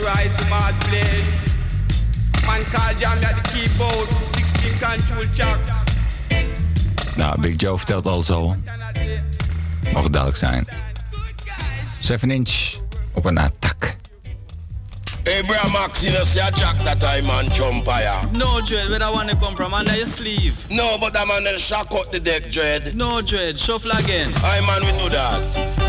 [0.08, 1.34] rise to all place.
[2.46, 4.08] Man called Jam at the keyboard,
[4.64, 5.60] 16 control chop.
[7.16, 8.56] Nou, Big Joe vertelt alles al.
[9.94, 10.68] Mag duidelijk zijn.
[12.00, 12.76] 7 inch
[13.14, 13.96] op een attack.
[15.40, 18.32] Abraham Max, you know, see a jack that I man jump higher.
[18.32, 19.74] No, Dread, where that one come from?
[19.74, 20.54] Under your sleeve.
[20.70, 22.96] No, but that man then shock out the deck, Dread.
[22.96, 24.32] No, Dread, shuffle again.
[24.36, 25.87] I man, we do that.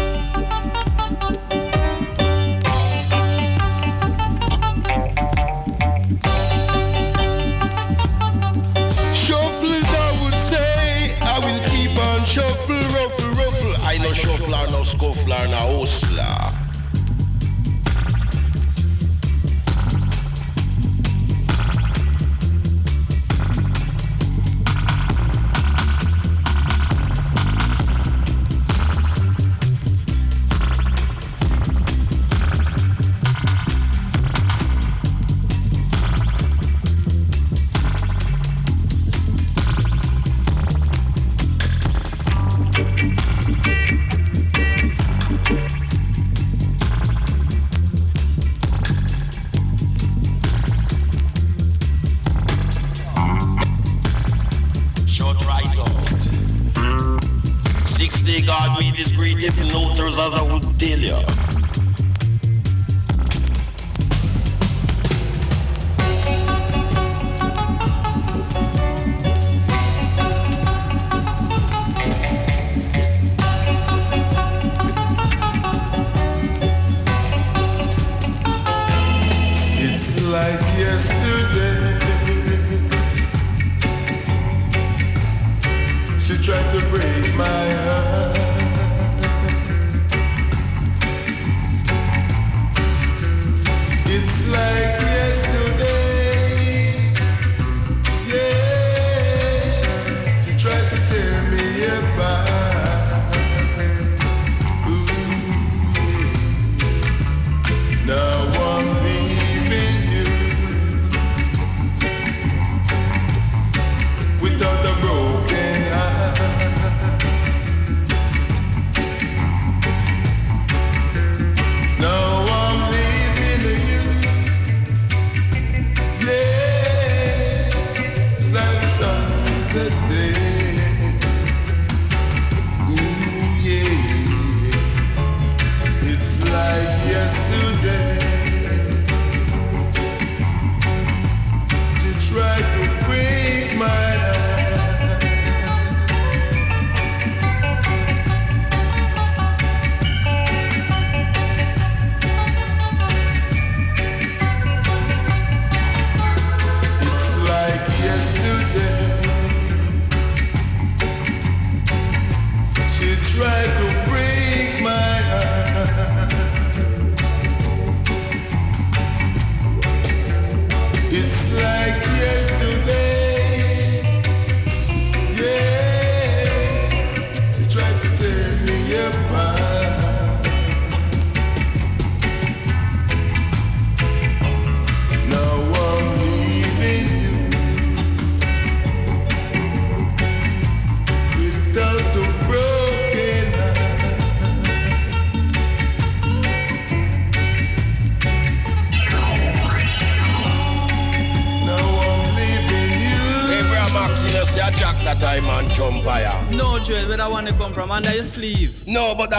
[14.98, 16.07] Go in a house.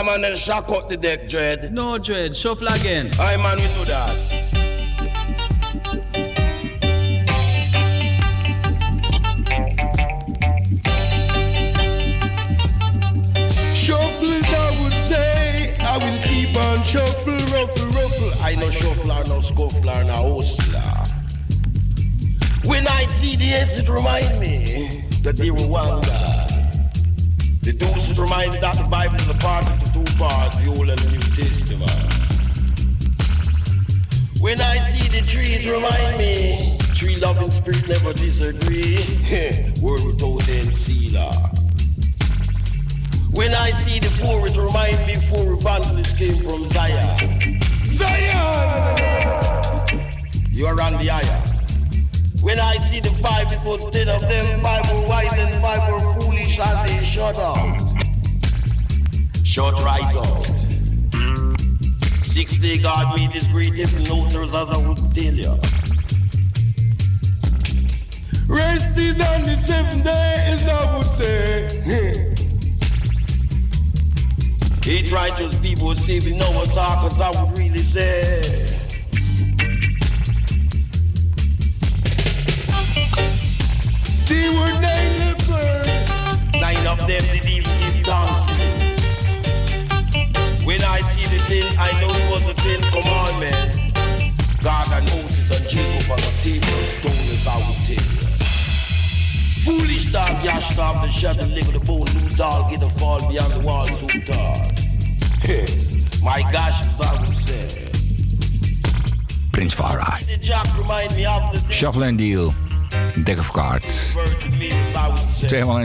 [0.03, 1.73] man then shock out the deck, Dread.
[1.73, 3.09] No, Dread, shuffle again.
[3.19, 4.28] Aye, man, we do that.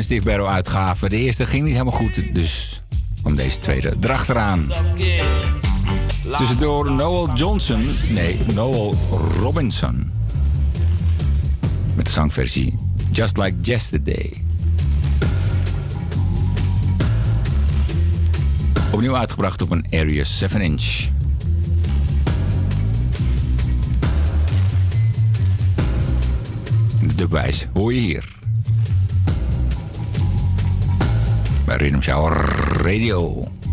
[0.05, 1.11] Steve Barrow uitgaven.
[1.11, 2.81] De eerste ging niet helemaal goed, dus
[3.23, 4.71] om deze tweede erachteraan.
[6.37, 8.95] Tussendoor Noel Johnson, nee, Noel
[9.39, 10.11] Robinson.
[11.95, 12.75] Met zangversie
[13.13, 14.33] Just Like Yesterday.
[18.91, 21.14] Opnieuw uitgebracht op een Area 7 inch.
[31.85, 32.33] Freedom Shower
[32.81, 33.64] Radio.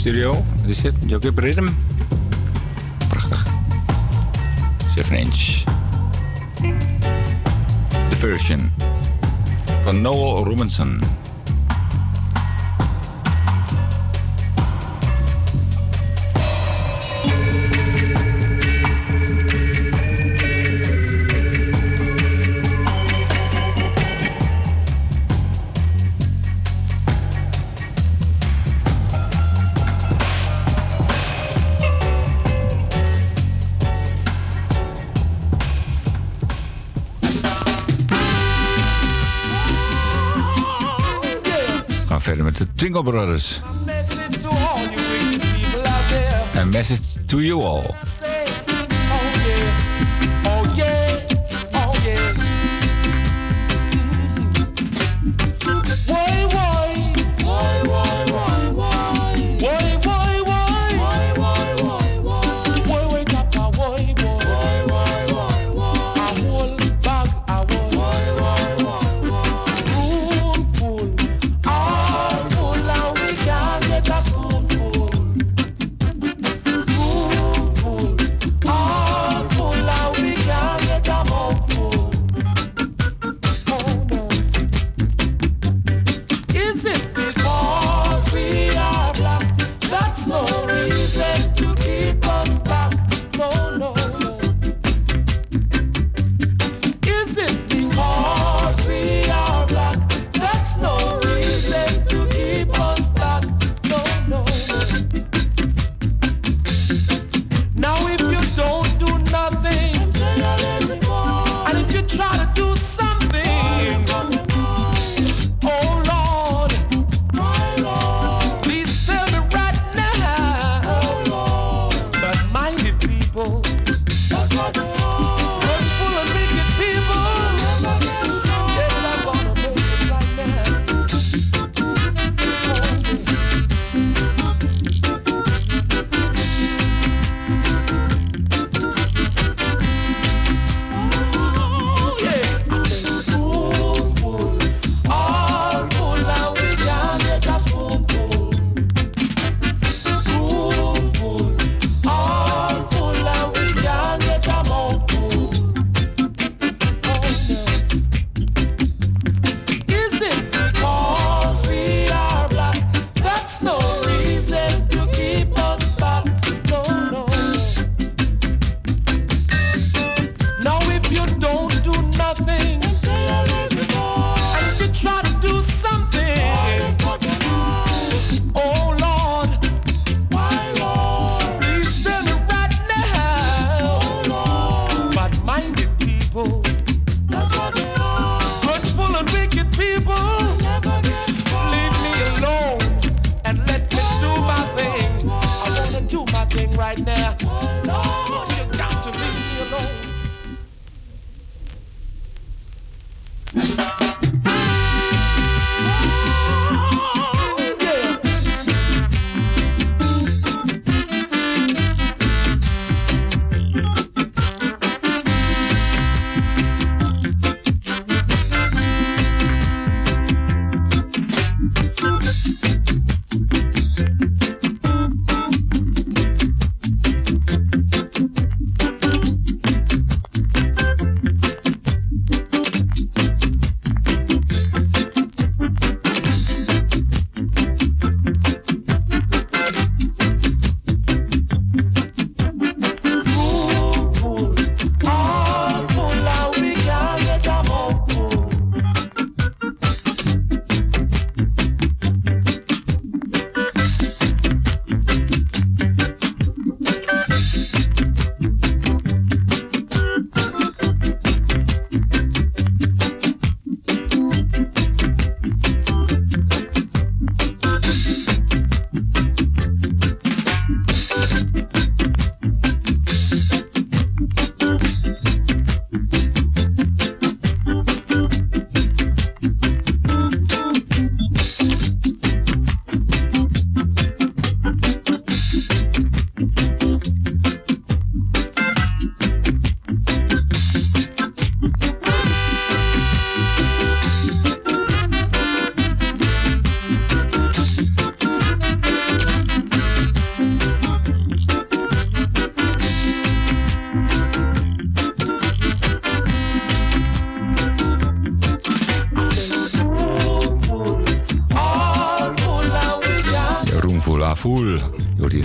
[0.00, 0.44] studio.
[0.60, 0.94] Wat is dit?
[1.06, 1.34] Jacob
[42.20, 43.60] gaan verder met de Twinkle Brothers.
[43.64, 44.80] A message to all.
[46.60, 47.94] A message to you all.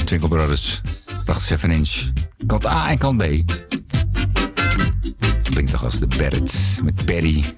[0.06, 0.82] Twinkle Brothers.
[1.40, 2.12] 7 inch.
[2.46, 3.24] Kant A en kant B.
[5.44, 7.58] Klinkt toch als de Barretts met Perry.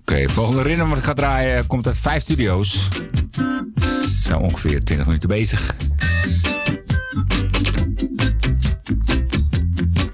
[0.00, 2.88] Oké, okay, volgende rinnen wat ik ga draaien komt uit vijf studio's.
[3.32, 5.74] We zijn ongeveer 20 minuten bezig.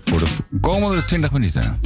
[0.04, 0.28] Voor de
[0.60, 1.78] komende 20 minuten.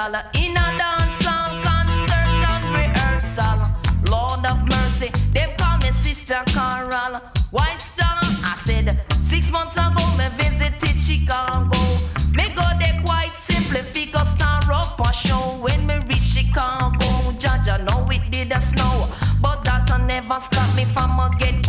[0.00, 0.30] Credential.
[0.34, 3.60] In a dance hall concert and rehearsal.
[4.10, 7.20] Lord of mercy, they call me Sister Carol.
[7.50, 11.78] White Star, I said, six months ago, me visited Chicago.
[12.34, 15.58] Me go there quite simply, figure star up a show.
[15.60, 19.08] When me reach Chicago, Jaja know it did a snow.
[19.40, 21.59] But that never stop me from a get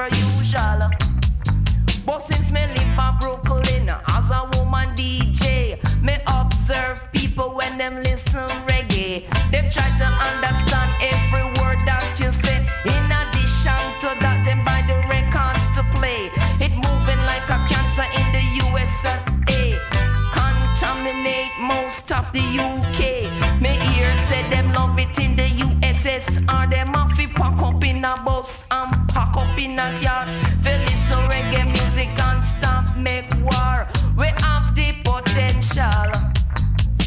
[0.00, 0.80] per usual.
[2.06, 8.02] But since me live for Brooklyn as a woman DJ, me observe people when them
[8.02, 9.28] listen reggae.
[9.52, 12.58] Them try to understand every word that you say.
[12.94, 16.32] In addition to that, them buy the records to play.
[16.64, 19.14] It moving like a cancer in the USA.
[20.32, 23.00] Contaminate most of the UK.
[23.60, 26.70] Me ear say them love it in the USSR.
[26.70, 26.99] Them
[29.60, 30.28] in a yard.
[30.62, 33.86] They listen reggae music and stop make war.
[34.16, 36.10] We have the potential.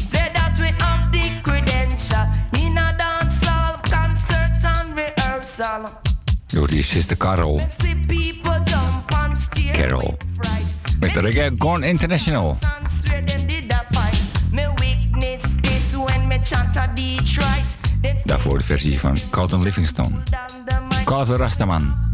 [0.06, 2.26] Say that we have the credential.
[2.52, 5.90] In a dancehall concert and rehearsal.
[6.46, 7.60] Door die Sister Carol.
[9.72, 10.16] Carol.
[11.00, 12.56] Met de Reggae Gone International.
[18.24, 20.22] Daarvoor de versie van Carlton Livingston.
[21.04, 22.13] Call of the Rastaman.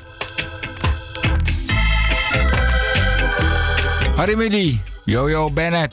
[4.17, 5.91] Harry Mudie, Jojo Bennett.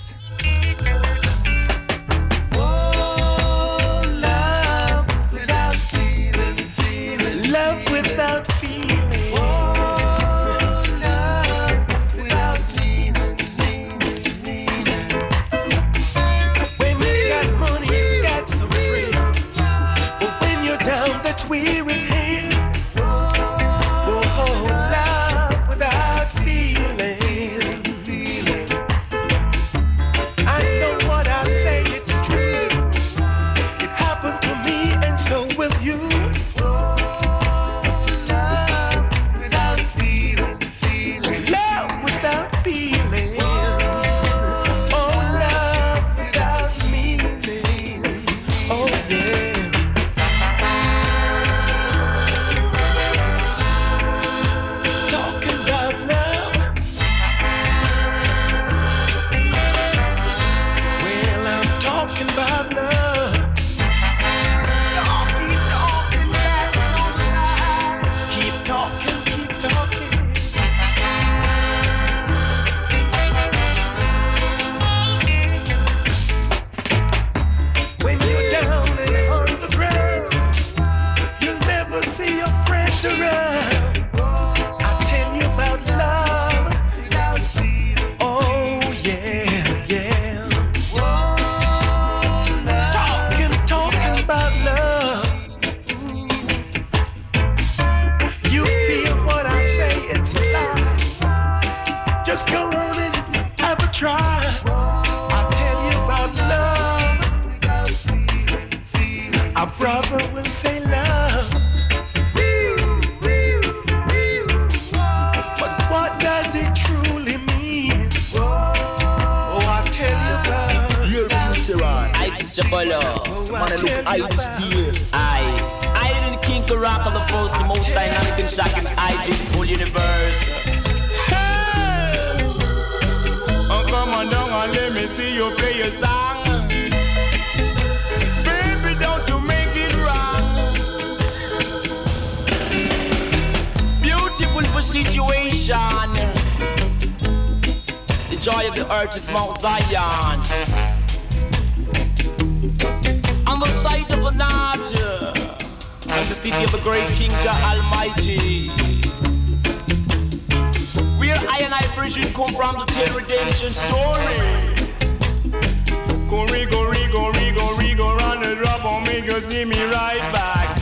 [169.38, 170.78] you see me right back.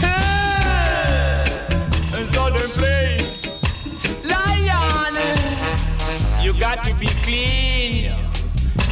[0.00, 1.44] Hey!
[2.32, 3.18] So they play.
[4.24, 5.14] Lion,
[6.42, 8.14] you got to be clean.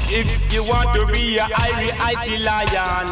[0.08, 3.08] If you want to be a icy, icy lion,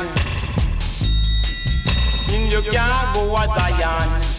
[2.30, 4.37] And you can't go as a lion.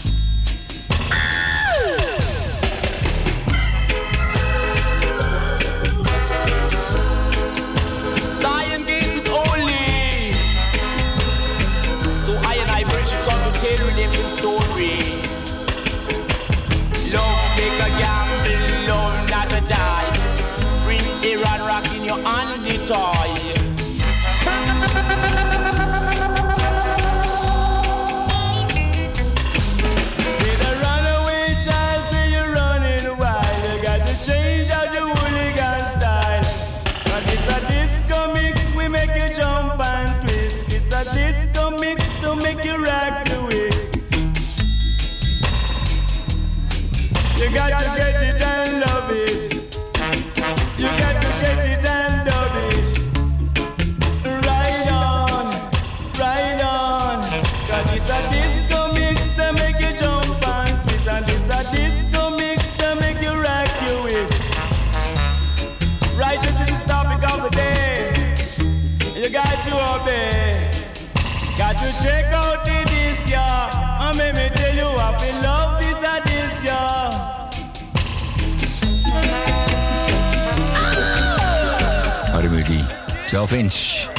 [83.40, 84.10] 12 inch.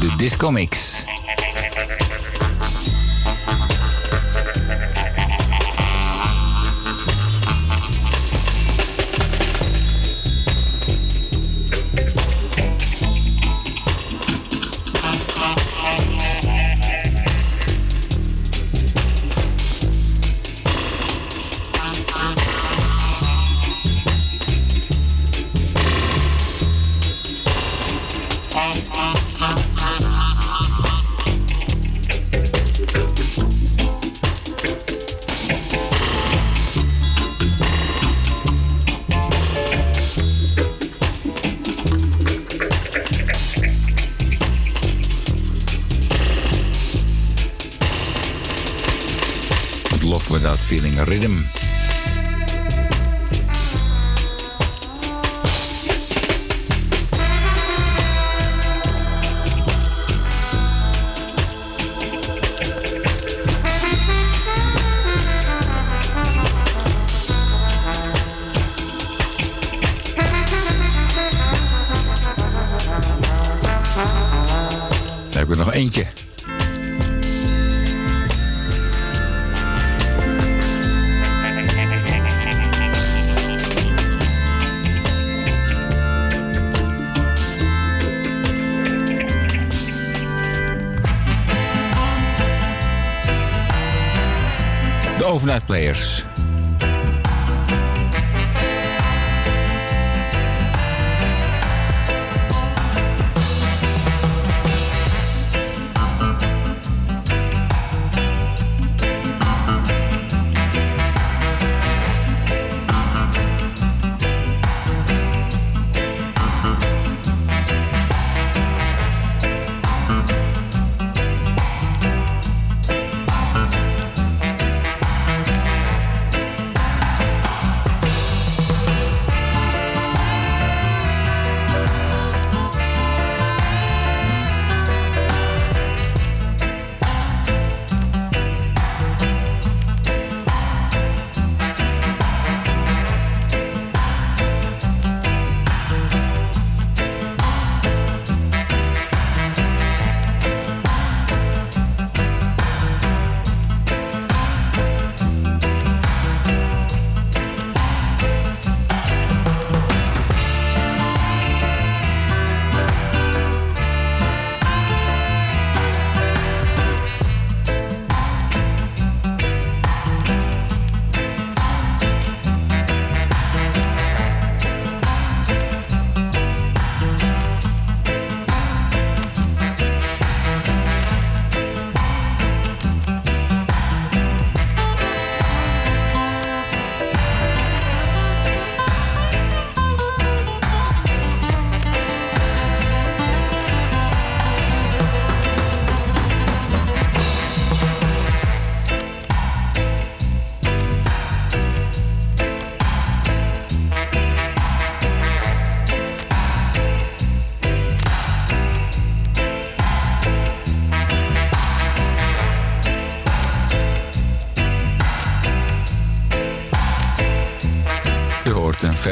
[0.00, 0.97] De Discomics.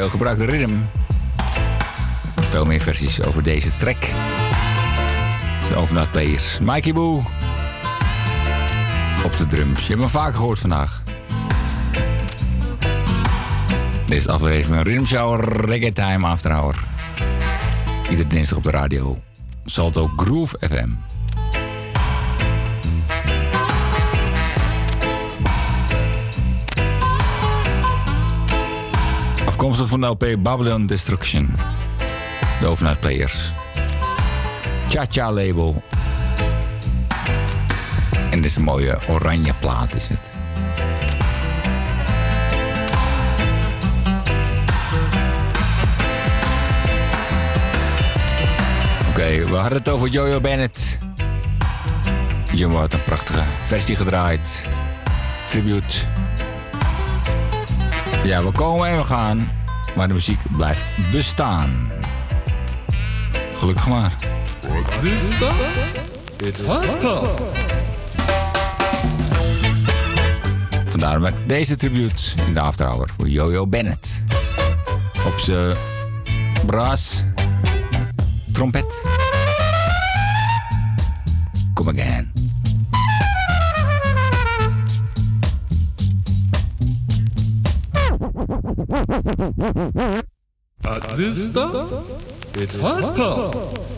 [0.05, 0.75] Gebruikte ritme.
[2.41, 4.01] Veel meer versies over deze track.
[5.67, 6.59] De overnacht players.
[6.59, 7.23] Mikey Boo.
[9.25, 9.81] Op de drums.
[9.81, 11.03] Je hebt hem vaker gehoord vandaag.
[14.05, 16.75] Deze aflevering van Rhythm Shower Reggae Time After Hour.
[18.09, 19.19] Iedere dinsdag op de radio.
[19.65, 21.16] Salto Groove FM.
[29.57, 31.49] Afkomstig van de LP Babylon Destruction.
[32.59, 33.51] De Overnight Players.
[34.89, 35.83] Cha-Cha label.
[38.29, 40.21] En dit is een mooie oranje plaat is het.
[49.09, 50.99] Oké, we hadden het over Jojo Bennett.
[52.53, 54.67] Jumbo had een prachtige versie gedraaid.
[55.49, 55.97] Tribute.
[58.27, 59.51] Ja, we komen en we gaan.
[59.95, 61.91] Maar de muziek blijft bestaan.
[63.57, 64.15] Gelukkig maar.
[70.85, 74.23] Vandaar met deze tribute in de After Hour voor Jojo Bennett.
[75.25, 75.77] Op zijn
[76.65, 77.23] brass,
[78.51, 79.01] trompet.
[81.73, 82.26] Come again.
[89.27, 91.91] At this stop,
[92.55, 93.96] it's hot club.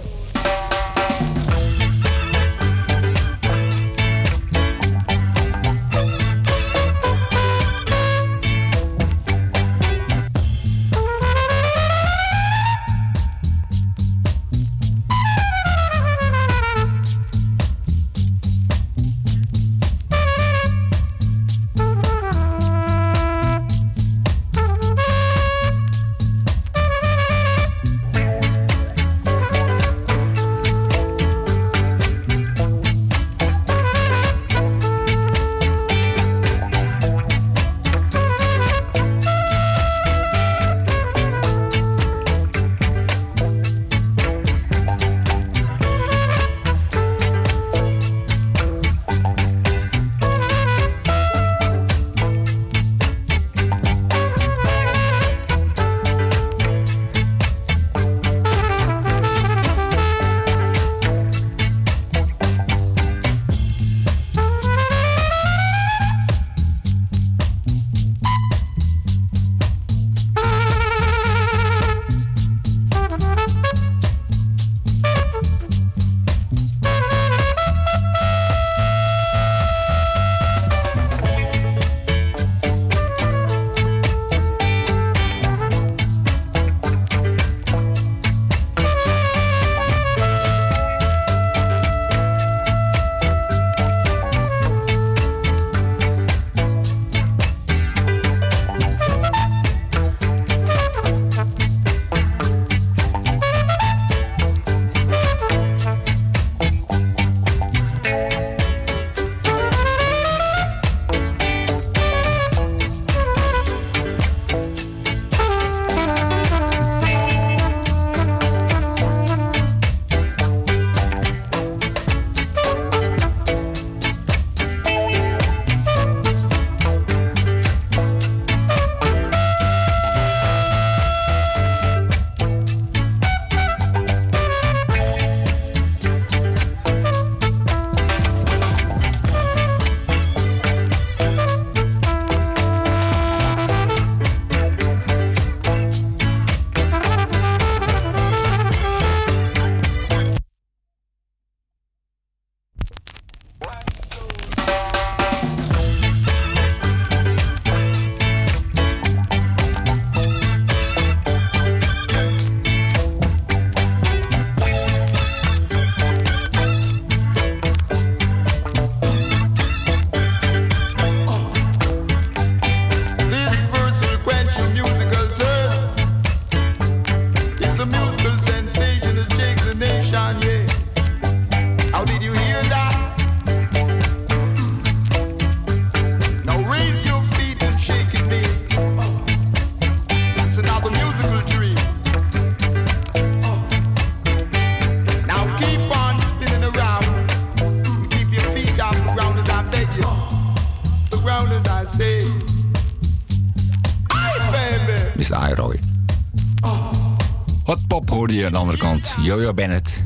[208.50, 209.16] aan de andere kant.
[209.22, 210.04] Jojo Bennett.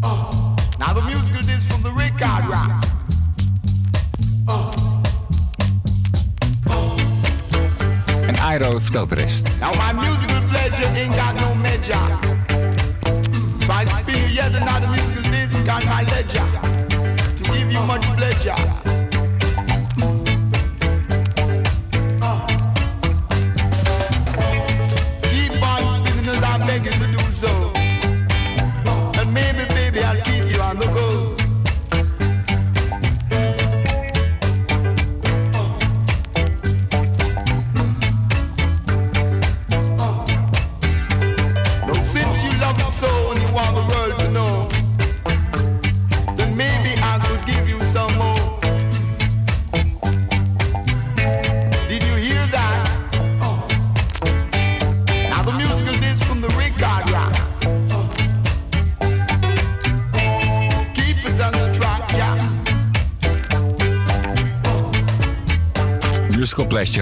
[0.00, 0.54] Oh.
[0.78, 2.70] Now the musical is from the record rock.
[4.44, 4.70] Oh.
[6.68, 6.98] Oh.
[8.26, 9.47] En Airo vertelt de rest.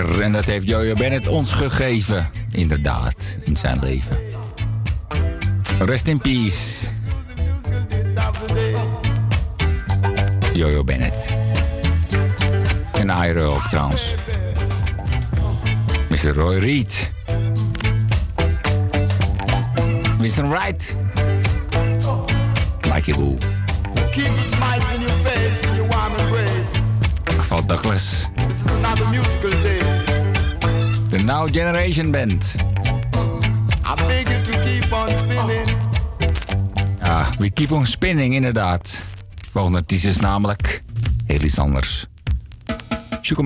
[0.07, 2.31] Renat en dat heeft Jojo Bennett ons gegeven.
[2.51, 4.19] Inderdaad, in zijn leven.
[5.79, 6.87] Rest in peace.
[10.53, 11.15] Jojo Bennett.
[12.93, 14.15] En Airo ook trouwens.
[16.09, 16.35] Mr.
[16.35, 17.11] Roy Reed.
[20.19, 20.49] Mr.
[20.49, 20.97] Wright.
[22.81, 23.37] Like you boo.
[24.11, 26.71] Keep a smile in your face and your warm embrace.
[27.67, 28.29] Douglas.
[28.37, 29.86] This is another musical day.
[31.27, 32.55] Now Generation Band.
[37.03, 39.03] Ja, We Keep On Spinning, inderdaad.
[39.35, 40.83] Want volgende artiest is namelijk
[41.25, 42.07] heel iets anders.
[43.23, 43.39] Shook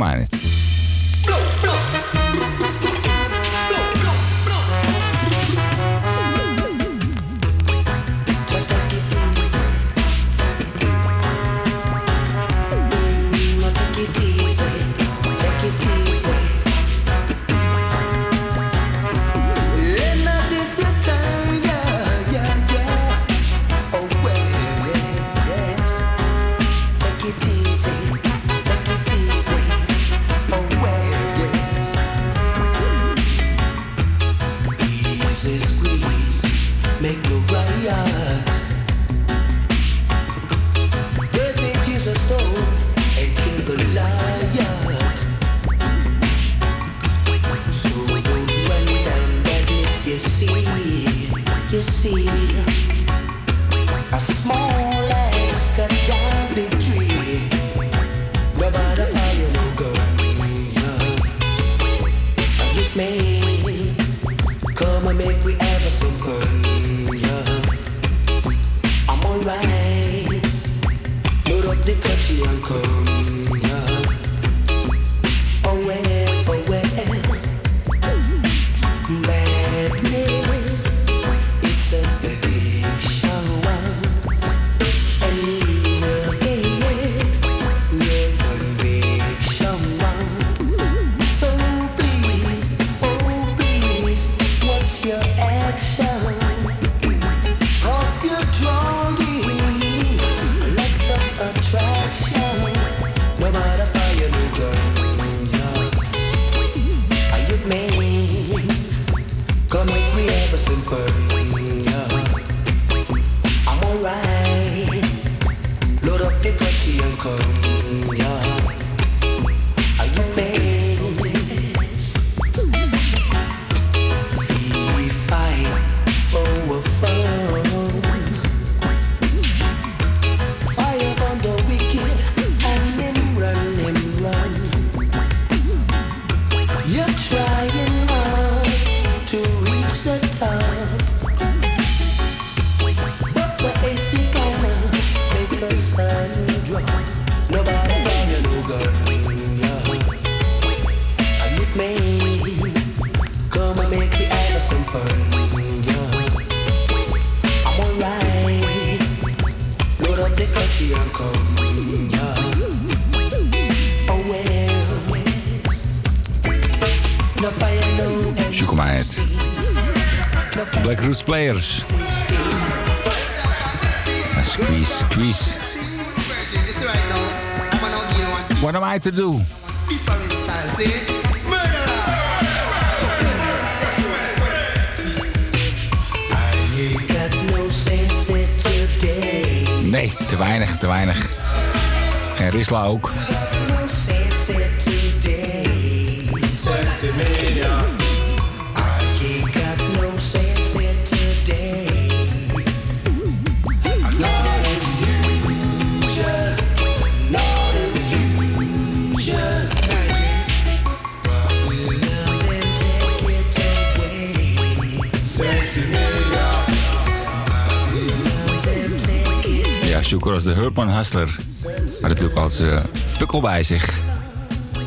[222.60, 222.82] Eh,
[223.18, 224.00] altijd uh, bij zich.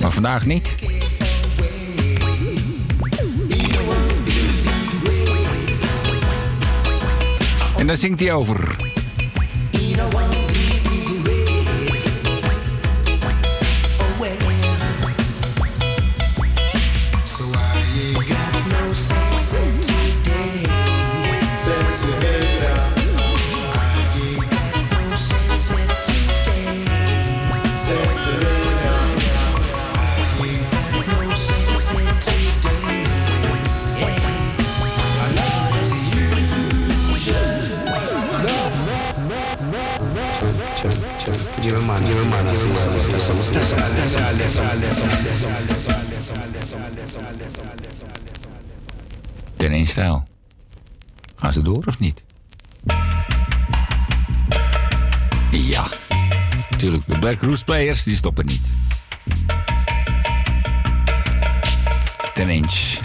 [0.02, 0.76] Maar vandaag niet.
[7.78, 8.83] En daar zingt hij over.
[51.54, 52.24] Ze door of niet?
[55.52, 55.92] Ja,
[56.70, 57.04] natuurlijk.
[57.08, 58.74] De Black Roots Players die stoppen niet.
[62.18, 63.03] Strange.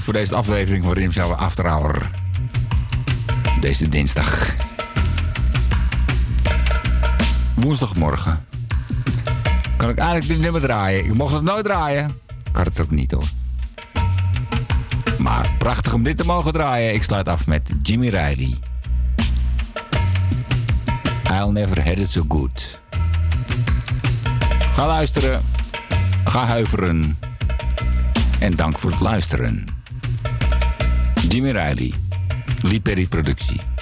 [0.00, 2.10] voor deze aflevering van Rimsel After Hour.
[3.60, 4.54] Deze dinsdag.
[7.54, 8.46] Woensdagmorgen.
[9.76, 11.04] Kan ik eigenlijk dit nummer draaien?
[11.04, 12.20] Ik mocht het nooit draaien.
[12.26, 13.28] Ik had het ook niet hoor.
[15.18, 16.94] Maar prachtig om dit te mogen draaien.
[16.94, 18.58] Ik sluit af met Jimmy Riley.
[21.30, 22.80] I'll never had it so good.
[24.72, 25.44] Ga luisteren.
[26.24, 27.18] Ga huiveren.
[28.38, 29.75] En dank voor het luisteren.
[31.28, 31.92] Jimmy Riley,
[32.62, 33.75] Liperi Productie.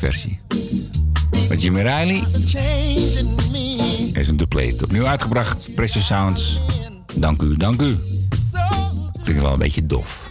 [0.00, 0.40] versie.
[1.48, 2.24] Met Jimmy Riley.
[4.12, 4.82] Is een duplet.
[4.82, 5.74] Opnieuw uitgebracht.
[5.74, 6.60] Precious Sounds.
[7.14, 7.98] Dank u, dank u.
[9.22, 10.29] Klinkt wel een beetje dof.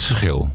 [0.00, 0.48] is het verschil?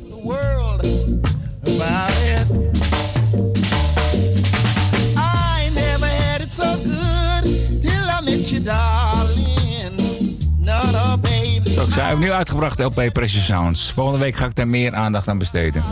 [11.74, 13.92] Zo, zij hebben nu uitgebracht LP Precious Sounds.
[13.92, 15.84] Volgende week ga ik daar meer aandacht aan besteden.